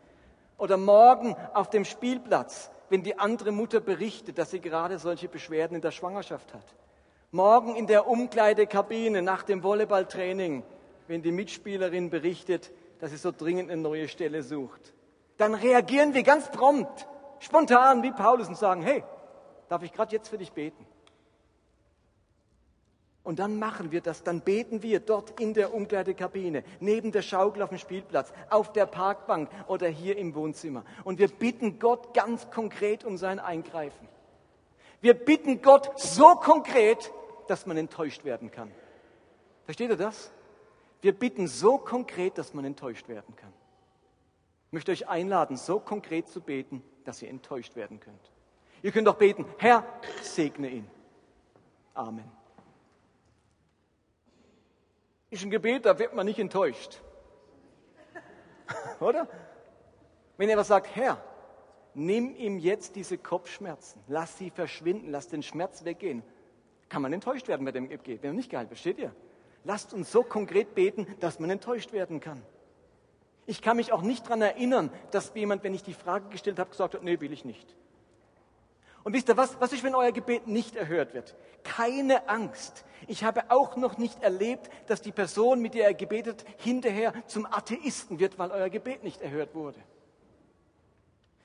Oder 0.58 0.76
morgen 0.76 1.34
auf 1.54 1.68
dem 1.70 1.84
Spielplatz, 1.84 2.70
wenn 2.88 3.02
die 3.02 3.18
andere 3.18 3.50
Mutter 3.50 3.80
berichtet, 3.80 4.38
dass 4.38 4.52
sie 4.52 4.60
gerade 4.60 4.96
solche 5.00 5.26
Beschwerden 5.26 5.74
in 5.74 5.80
der 5.80 5.90
Schwangerschaft 5.90 6.54
hat. 6.54 6.64
Morgen 7.32 7.74
in 7.74 7.88
der 7.88 8.06
Umkleidekabine 8.06 9.22
nach 9.22 9.42
dem 9.42 9.64
Volleyballtraining, 9.64 10.62
wenn 11.08 11.22
die 11.22 11.32
Mitspielerin 11.32 12.10
berichtet, 12.10 12.70
dass 13.00 13.10
sie 13.10 13.16
so 13.16 13.32
dringend 13.32 13.72
eine 13.72 13.82
neue 13.82 14.06
Stelle 14.06 14.44
sucht. 14.44 14.94
Dann 15.36 15.54
reagieren 15.54 16.14
wir 16.14 16.22
ganz 16.22 16.48
prompt, 16.48 17.08
spontan 17.40 18.04
wie 18.04 18.12
Paulus 18.12 18.46
und 18.46 18.56
sagen, 18.56 18.82
hey, 18.82 19.02
darf 19.68 19.82
ich 19.82 19.92
gerade 19.92 20.14
jetzt 20.14 20.28
für 20.28 20.38
dich 20.38 20.52
beten? 20.52 20.86
Und 23.24 23.38
dann 23.38 23.58
machen 23.58 23.90
wir 23.90 24.02
das, 24.02 24.22
dann 24.22 24.42
beten 24.42 24.82
wir 24.82 25.00
dort 25.00 25.40
in 25.40 25.54
der 25.54 25.72
Umkleidekabine, 25.72 26.62
neben 26.78 27.10
der 27.10 27.22
Schaukel 27.22 27.62
auf 27.62 27.70
dem 27.70 27.78
Spielplatz, 27.78 28.32
auf 28.50 28.70
der 28.72 28.84
Parkbank 28.84 29.48
oder 29.66 29.88
hier 29.88 30.18
im 30.18 30.34
Wohnzimmer. 30.34 30.84
Und 31.04 31.18
wir 31.18 31.28
bitten 31.28 31.78
Gott 31.78 32.12
ganz 32.12 32.50
konkret 32.50 33.02
um 33.02 33.16
sein 33.16 33.38
Eingreifen. 33.38 34.08
Wir 35.00 35.14
bitten 35.14 35.62
Gott 35.62 35.98
so 35.98 36.34
konkret, 36.34 37.10
dass 37.48 37.64
man 37.64 37.78
enttäuscht 37.78 38.26
werden 38.26 38.50
kann. 38.50 38.70
Versteht 39.64 39.88
ihr 39.88 39.96
das? 39.96 40.30
Wir 41.00 41.12
bitten 41.12 41.48
so 41.48 41.78
konkret, 41.78 42.36
dass 42.36 42.52
man 42.52 42.66
enttäuscht 42.66 43.08
werden 43.08 43.36
kann. 43.36 43.52
Ich 44.66 44.72
möchte 44.72 44.92
euch 44.92 45.08
einladen, 45.08 45.56
so 45.56 45.80
konkret 45.80 46.28
zu 46.28 46.42
beten, 46.42 46.82
dass 47.04 47.22
ihr 47.22 47.30
enttäuscht 47.30 47.74
werden 47.74 48.00
könnt. 48.00 48.32
Ihr 48.82 48.92
könnt 48.92 49.08
auch 49.08 49.16
beten, 49.16 49.46
Herr, 49.56 49.84
segne 50.20 50.68
ihn. 50.68 50.86
Amen. 51.94 52.30
Ist 55.34 55.42
ein 55.42 55.50
Gebet, 55.50 55.84
da 55.84 55.98
wird 55.98 56.14
man 56.14 56.26
nicht 56.26 56.38
enttäuscht. 56.38 57.00
Oder? 59.00 59.26
Wenn 60.36 60.48
ihr 60.48 60.56
was 60.56 60.68
sagt, 60.68 60.94
Herr, 60.94 61.20
nimm 61.92 62.36
ihm 62.36 62.60
jetzt 62.60 62.94
diese 62.94 63.18
Kopfschmerzen, 63.18 64.00
lass 64.06 64.38
sie 64.38 64.50
verschwinden, 64.50 65.10
lass 65.10 65.26
den 65.26 65.42
Schmerz 65.42 65.84
weggehen, 65.84 66.22
kann 66.88 67.02
man 67.02 67.12
enttäuscht 67.12 67.48
werden, 67.48 67.66
wenn 67.66 67.74
dem 67.74 67.88
geht, 67.88 68.22
wenn 68.22 68.30
er 68.30 68.34
nicht 68.34 68.48
geheilt 68.48 68.68
versteht 68.68 68.96
ihr? 68.96 69.12
Lasst 69.64 69.92
uns 69.92 70.12
so 70.12 70.22
konkret 70.22 70.76
beten, 70.76 71.04
dass 71.18 71.40
man 71.40 71.50
enttäuscht 71.50 71.92
werden 71.92 72.20
kann. 72.20 72.40
Ich 73.46 73.60
kann 73.60 73.76
mich 73.76 73.90
auch 73.90 74.02
nicht 74.02 74.26
daran 74.26 74.40
erinnern, 74.40 74.88
dass 75.10 75.32
jemand, 75.34 75.64
wenn 75.64 75.74
ich 75.74 75.82
die 75.82 75.94
Frage 75.94 76.28
gestellt 76.28 76.60
habe, 76.60 76.70
gesagt 76.70 76.94
hat, 76.94 77.02
nee, 77.02 77.18
will 77.18 77.32
ich 77.32 77.44
nicht. 77.44 77.74
Und 79.04 79.12
wisst 79.12 79.28
ihr 79.28 79.36
was? 79.36 79.60
Was 79.60 79.72
ist, 79.72 79.84
wenn 79.84 79.94
euer 79.94 80.12
Gebet 80.12 80.46
nicht 80.46 80.76
erhört 80.76 81.12
wird? 81.12 81.36
Keine 81.62 82.28
Angst. 82.28 82.84
Ich 83.06 83.22
habe 83.22 83.50
auch 83.50 83.76
noch 83.76 83.98
nicht 83.98 84.22
erlebt, 84.22 84.70
dass 84.86 85.02
die 85.02 85.12
Person, 85.12 85.60
mit 85.60 85.74
der 85.74 85.90
ihr 85.90 85.94
gebetet, 85.94 86.44
hinterher 86.56 87.12
zum 87.26 87.46
Atheisten 87.46 88.18
wird, 88.18 88.38
weil 88.38 88.50
euer 88.50 88.70
Gebet 88.70 89.04
nicht 89.04 89.20
erhört 89.20 89.54
wurde. 89.54 89.78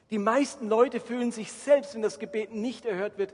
Die 0.09 0.17
meisten 0.17 0.69
Leute 0.69 1.01
fühlen 1.01 1.31
sich 1.31 1.51
selbst, 1.51 1.93
wenn 1.93 2.01
das 2.01 2.17
Gebet 2.17 2.53
nicht 2.53 2.85
erhört 2.85 3.17
wird, 3.17 3.33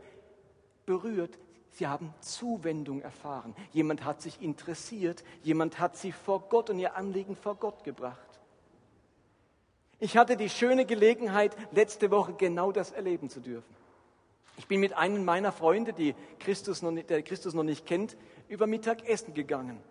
berührt. 0.85 1.37
Sie 1.71 1.87
haben 1.87 2.13
Zuwendung 2.19 3.01
erfahren. 3.01 3.55
Jemand 3.73 4.05
hat 4.05 4.21
sich 4.21 4.41
interessiert. 4.41 5.23
Jemand 5.43 5.79
hat 5.79 5.97
sie 5.97 6.11
vor 6.11 6.41
Gott 6.49 6.69
und 6.69 6.79
ihr 6.79 6.95
Anliegen 6.95 7.35
vor 7.35 7.55
Gott 7.55 7.83
gebracht. 7.83 8.19
Ich 9.99 10.17
hatte 10.17 10.35
die 10.35 10.49
schöne 10.49 10.85
Gelegenheit, 10.85 11.55
letzte 11.71 12.11
Woche 12.11 12.33
genau 12.33 12.71
das 12.71 12.91
erleben 12.91 13.29
zu 13.29 13.39
dürfen. 13.39 13.84
Ich 14.57 14.67
bin 14.67 14.79
mit 14.79 14.93
einem 14.93 15.25
meiner 15.25 15.51
Freunde, 15.51 15.93
die 15.93 16.15
Christus 16.39 16.81
noch 16.81 16.91
der 16.91 17.23
Christus 17.23 17.53
noch 17.53 17.63
nicht 17.63 17.85
kennt, 17.85 18.17
über 18.47 18.67
Mittagessen 18.67 19.33
gegangen. 19.33 19.81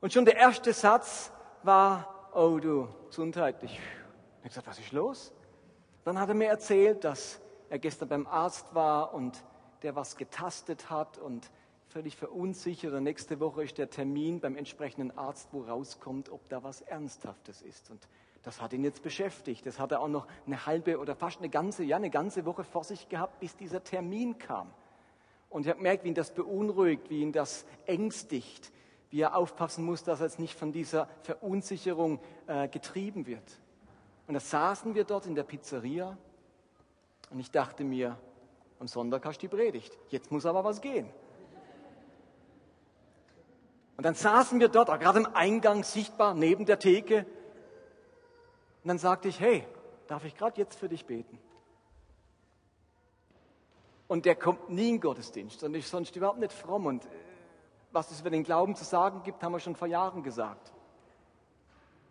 Und 0.00 0.12
schon 0.12 0.24
der 0.24 0.36
erste 0.36 0.72
Satz 0.72 1.32
war, 1.62 2.30
oh 2.34 2.58
du, 2.58 2.88
Gesundheit. 3.08 3.62
Ich 3.62 3.72
habe 3.72 4.48
gesagt, 4.48 4.66
was 4.66 4.78
ist 4.78 4.92
los? 4.92 5.32
Dann 6.04 6.18
hat 6.18 6.28
er 6.28 6.34
mir 6.34 6.48
erzählt, 6.48 7.04
dass 7.04 7.40
er 7.68 7.78
gestern 7.78 8.08
beim 8.08 8.26
Arzt 8.26 8.74
war 8.74 9.12
und 9.12 9.42
der 9.82 9.94
was 9.94 10.16
getastet 10.16 10.88
hat 10.88 11.18
und 11.18 11.50
völlig 11.88 12.16
verunsichert. 12.16 12.94
Und 12.94 13.02
nächste 13.02 13.40
Woche 13.40 13.64
ist 13.64 13.78
der 13.78 13.90
Termin 13.90 14.40
beim 14.40 14.56
entsprechenden 14.56 15.16
Arzt, 15.16 15.48
wo 15.52 15.62
rauskommt, 15.62 16.30
ob 16.30 16.48
da 16.48 16.62
was 16.62 16.80
Ernsthaftes 16.82 17.62
ist. 17.62 17.90
Und 17.90 18.08
das 18.48 18.62
hat 18.62 18.72
ihn 18.72 18.82
jetzt 18.82 19.02
beschäftigt. 19.02 19.66
Das 19.66 19.78
hat 19.78 19.92
er 19.92 20.00
auch 20.00 20.08
noch 20.08 20.26
eine 20.46 20.64
halbe 20.64 20.98
oder 20.98 21.14
fast 21.14 21.40
eine 21.40 21.50
ganze, 21.50 21.84
ja, 21.84 21.96
eine 21.96 22.08
ganze 22.08 22.46
Woche 22.46 22.64
vor 22.64 22.82
sich 22.82 23.10
gehabt, 23.10 23.40
bis 23.40 23.54
dieser 23.56 23.84
Termin 23.84 24.38
kam. 24.38 24.72
Und 25.50 25.66
ich 25.66 25.68
habe 25.68 25.76
gemerkt, 25.76 26.04
wie 26.04 26.08
ihn 26.08 26.14
das 26.14 26.32
beunruhigt, 26.32 27.10
wie 27.10 27.20
ihn 27.20 27.32
das 27.32 27.66
ängstigt, 27.84 28.72
wie 29.10 29.20
er 29.20 29.36
aufpassen 29.36 29.84
muss, 29.84 30.02
dass 30.02 30.20
er 30.20 30.28
jetzt 30.28 30.38
nicht 30.38 30.58
von 30.58 30.72
dieser 30.72 31.10
Verunsicherung 31.24 32.20
äh, 32.46 32.68
getrieben 32.68 33.26
wird. 33.26 33.60
Und 34.26 34.32
da 34.32 34.40
saßen 34.40 34.94
wir 34.94 35.04
dort 35.04 35.26
in 35.26 35.34
der 35.34 35.42
Pizzeria 35.42 36.16
und 37.28 37.40
ich 37.40 37.50
dachte 37.50 37.84
mir, 37.84 38.16
am 38.78 38.88
Sonntag 38.88 39.26
hast 39.26 39.42
du 39.42 39.46
die 39.46 39.54
Predigt, 39.54 39.92
jetzt 40.08 40.32
muss 40.32 40.46
aber 40.46 40.64
was 40.64 40.80
gehen. 40.80 41.10
Und 43.98 44.04
dann 44.04 44.14
saßen 44.14 44.58
wir 44.58 44.68
dort, 44.68 44.88
gerade 45.00 45.18
im 45.18 45.26
Eingang 45.34 45.84
sichtbar, 45.84 46.32
neben 46.32 46.64
der 46.64 46.78
Theke, 46.78 47.26
und 48.88 48.92
dann 48.92 48.98
sagte 49.00 49.28
ich, 49.28 49.38
hey, 49.38 49.66
darf 50.06 50.24
ich 50.24 50.34
gerade 50.34 50.58
jetzt 50.58 50.78
für 50.78 50.88
dich 50.88 51.04
beten? 51.04 51.38
Und 54.06 54.24
der 54.24 54.34
kommt 54.34 54.70
nie 54.70 54.88
in 54.88 54.98
Gottesdienst 54.98 55.62
und 55.62 55.74
ist 55.74 55.90
sonst 55.90 56.16
überhaupt 56.16 56.38
nicht 56.38 56.54
fromm. 56.54 56.86
Und 56.86 57.04
äh, 57.04 57.08
was 57.92 58.10
es 58.10 58.20
über 58.20 58.30
den 58.30 58.44
Glauben 58.44 58.74
zu 58.74 58.86
sagen 58.86 59.22
gibt, 59.24 59.42
haben 59.42 59.52
wir 59.52 59.60
schon 59.60 59.76
vor 59.76 59.88
Jahren 59.88 60.22
gesagt. 60.22 60.72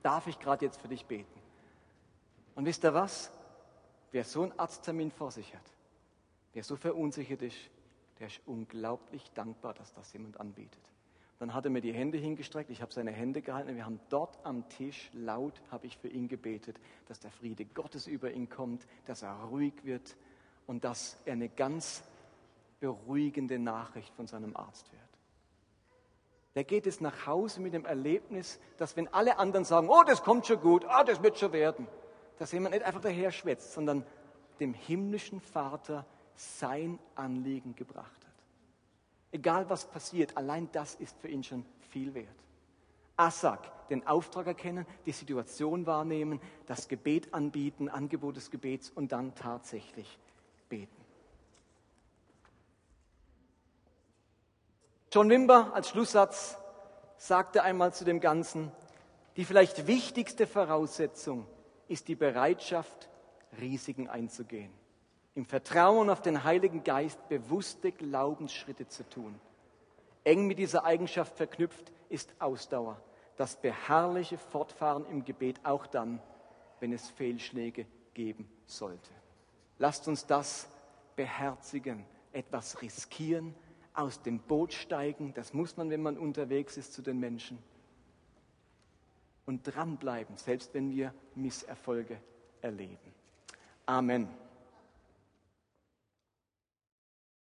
Darf 0.03 0.28
ich 0.28 0.38
gerade 0.38 0.65
jetzt 0.65 0.80
für 0.80 0.88
dich 0.88 1.03
beten? 1.07 1.41
Und 2.53 2.65
wisst 2.65 2.84
ihr 2.84 2.93
was? 2.93 3.32
Wer 4.11 4.23
so 4.23 4.43
einen 4.43 4.59
Arzttermin 4.59 5.09
vor 5.09 5.32
sich 5.32 5.55
hat, 5.55 5.65
wer 6.53 6.63
so 6.63 6.75
verunsichert 6.75 7.41
ist, 7.41 7.57
der 8.19 8.28
ist 8.28 8.39
unglaublich 8.45 9.32
dankbar, 9.34 9.73
dass 9.73 9.95
das 9.95 10.13
jemand 10.13 10.39
anbietet. 10.39 10.84
Dann 11.39 11.53
hat 11.53 11.65
er 11.65 11.71
mir 11.71 11.81
die 11.81 11.93
Hände 11.93 12.17
hingestreckt, 12.17 12.71
ich 12.71 12.81
habe 12.81 12.91
seine 12.91 13.11
Hände 13.11 13.41
gehalten 13.41 13.69
und 13.69 13.75
wir 13.75 13.85
haben 13.85 13.99
dort 14.09 14.39
am 14.43 14.67
Tisch 14.69 15.11
laut, 15.13 15.61
habe 15.69 15.85
ich 15.85 15.97
für 15.97 16.07
ihn 16.07 16.27
gebetet, 16.27 16.79
dass 17.07 17.19
der 17.19 17.29
Friede 17.29 17.65
Gottes 17.65 18.07
über 18.07 18.31
ihn 18.31 18.49
kommt, 18.49 18.88
dass 19.05 19.21
er 19.21 19.33
ruhig 19.43 19.73
wird 19.83 20.17
und 20.65 20.83
dass 20.83 21.17
er 21.25 21.33
eine 21.33 21.49
ganz 21.49 22.03
beruhigende 22.79 23.59
Nachricht 23.59 24.13
von 24.15 24.25
seinem 24.25 24.55
Arzt 24.55 24.91
hört. 24.91 25.01
Der 26.55 26.63
geht 26.63 26.88
jetzt 26.88 27.01
nach 27.01 27.27
Hause 27.27 27.61
mit 27.61 27.75
dem 27.75 27.85
Erlebnis, 27.85 28.59
dass 28.77 28.97
wenn 28.97 29.07
alle 29.13 29.38
anderen 29.38 29.63
sagen, 29.63 29.89
oh, 29.89 30.03
das 30.03 30.23
kommt 30.23 30.47
schon 30.47 30.59
gut, 30.59 30.85
oh, 30.85 31.03
das 31.05 31.21
wird 31.21 31.38
schon 31.38 31.53
werden, 31.53 31.88
dass 32.39 32.51
jemand 32.51 32.73
nicht 32.73 32.83
einfach 32.83 33.01
daher 33.01 33.31
schwätzt, 33.31 33.73
sondern 33.73 34.03
dem 34.59 34.73
himmlischen 34.73 35.39
Vater 35.39 36.03
sein 36.33 36.97
Anliegen 37.13 37.75
gebracht 37.75 38.25
hat. 38.25 38.26
Egal 39.32 39.69
was 39.69 39.86
passiert, 39.86 40.38
allein 40.38 40.69
das 40.71 40.95
ist 40.95 41.17
für 41.19 41.28
ihn 41.28 41.43
schon 41.43 41.65
viel 41.89 42.13
wert. 42.13 42.28
Assak, 43.17 43.88
den 43.89 44.05
Auftrag 44.05 44.47
erkennen, 44.47 44.86
die 45.05 45.11
Situation 45.11 45.86
wahrnehmen, 45.86 46.39
das 46.67 46.88
Gebet 46.88 47.34
anbieten, 47.34 47.89
Angebot 47.89 48.38
des 48.38 48.51
Gebets 48.51 48.89
und 48.89 49.11
dann 49.11 49.34
tatsächlich 49.36 50.17
beten. 50.69 50.95
John 55.11 55.30
Wimber 55.30 55.73
als 55.73 55.89
Schlusssatz 55.89 56.57
sagte 57.17 57.63
einmal 57.63 57.93
zu 57.93 58.05
dem 58.05 58.19
Ganzen, 58.19 58.71
die 59.36 59.45
vielleicht 59.45 59.88
wichtigste 59.88 60.45
Voraussetzung 60.45 61.47
ist 61.88 62.07
die 62.07 62.15
Bereitschaft, 62.15 63.09
Risiken 63.59 64.07
einzugehen 64.09 64.71
im 65.38 65.45
Vertrauen 65.45 66.09
auf 66.09 66.23
den 66.23 66.43
Heiligen 66.43 66.83
Geist 66.83 67.29
bewusste 67.29 67.91
Glaubensschritte 67.91 68.88
zu 68.88 69.07
tun. 69.07 69.39
Eng 70.23 70.47
mit 70.47 70.57
dieser 70.57 70.83
Eigenschaft 70.83 71.38
verknüpft 71.38 71.91
ist 72.09 72.33
Ausdauer, 72.39 72.99
das 73.35 73.61
beharrliche 73.61 74.39
Fortfahren 74.39 75.05
im 75.11 75.23
Gebet 75.23 75.59
auch 75.63 75.85
dann, 75.85 76.19
wenn 76.79 76.91
es 76.91 77.07
Fehlschläge 77.11 77.85
geben 78.15 78.49
sollte. 78.65 79.11
Lasst 79.77 80.07
uns 80.07 80.25
das 80.25 80.67
beherzigen, 81.15 82.03
etwas 82.31 82.81
riskieren, 82.81 83.53
aus 83.93 84.23
dem 84.23 84.39
Boot 84.39 84.73
steigen, 84.73 85.35
das 85.35 85.53
muss 85.53 85.77
man, 85.77 85.91
wenn 85.91 86.01
man 86.01 86.17
unterwegs 86.17 86.77
ist 86.77 86.93
zu 86.93 87.03
den 87.03 87.19
Menschen, 87.19 87.59
und 89.45 89.61
dranbleiben, 89.63 90.35
selbst 90.35 90.73
wenn 90.73 90.89
wir 90.89 91.13
Misserfolge 91.35 92.19
erleben. 92.59 93.13
Amen. 93.85 94.27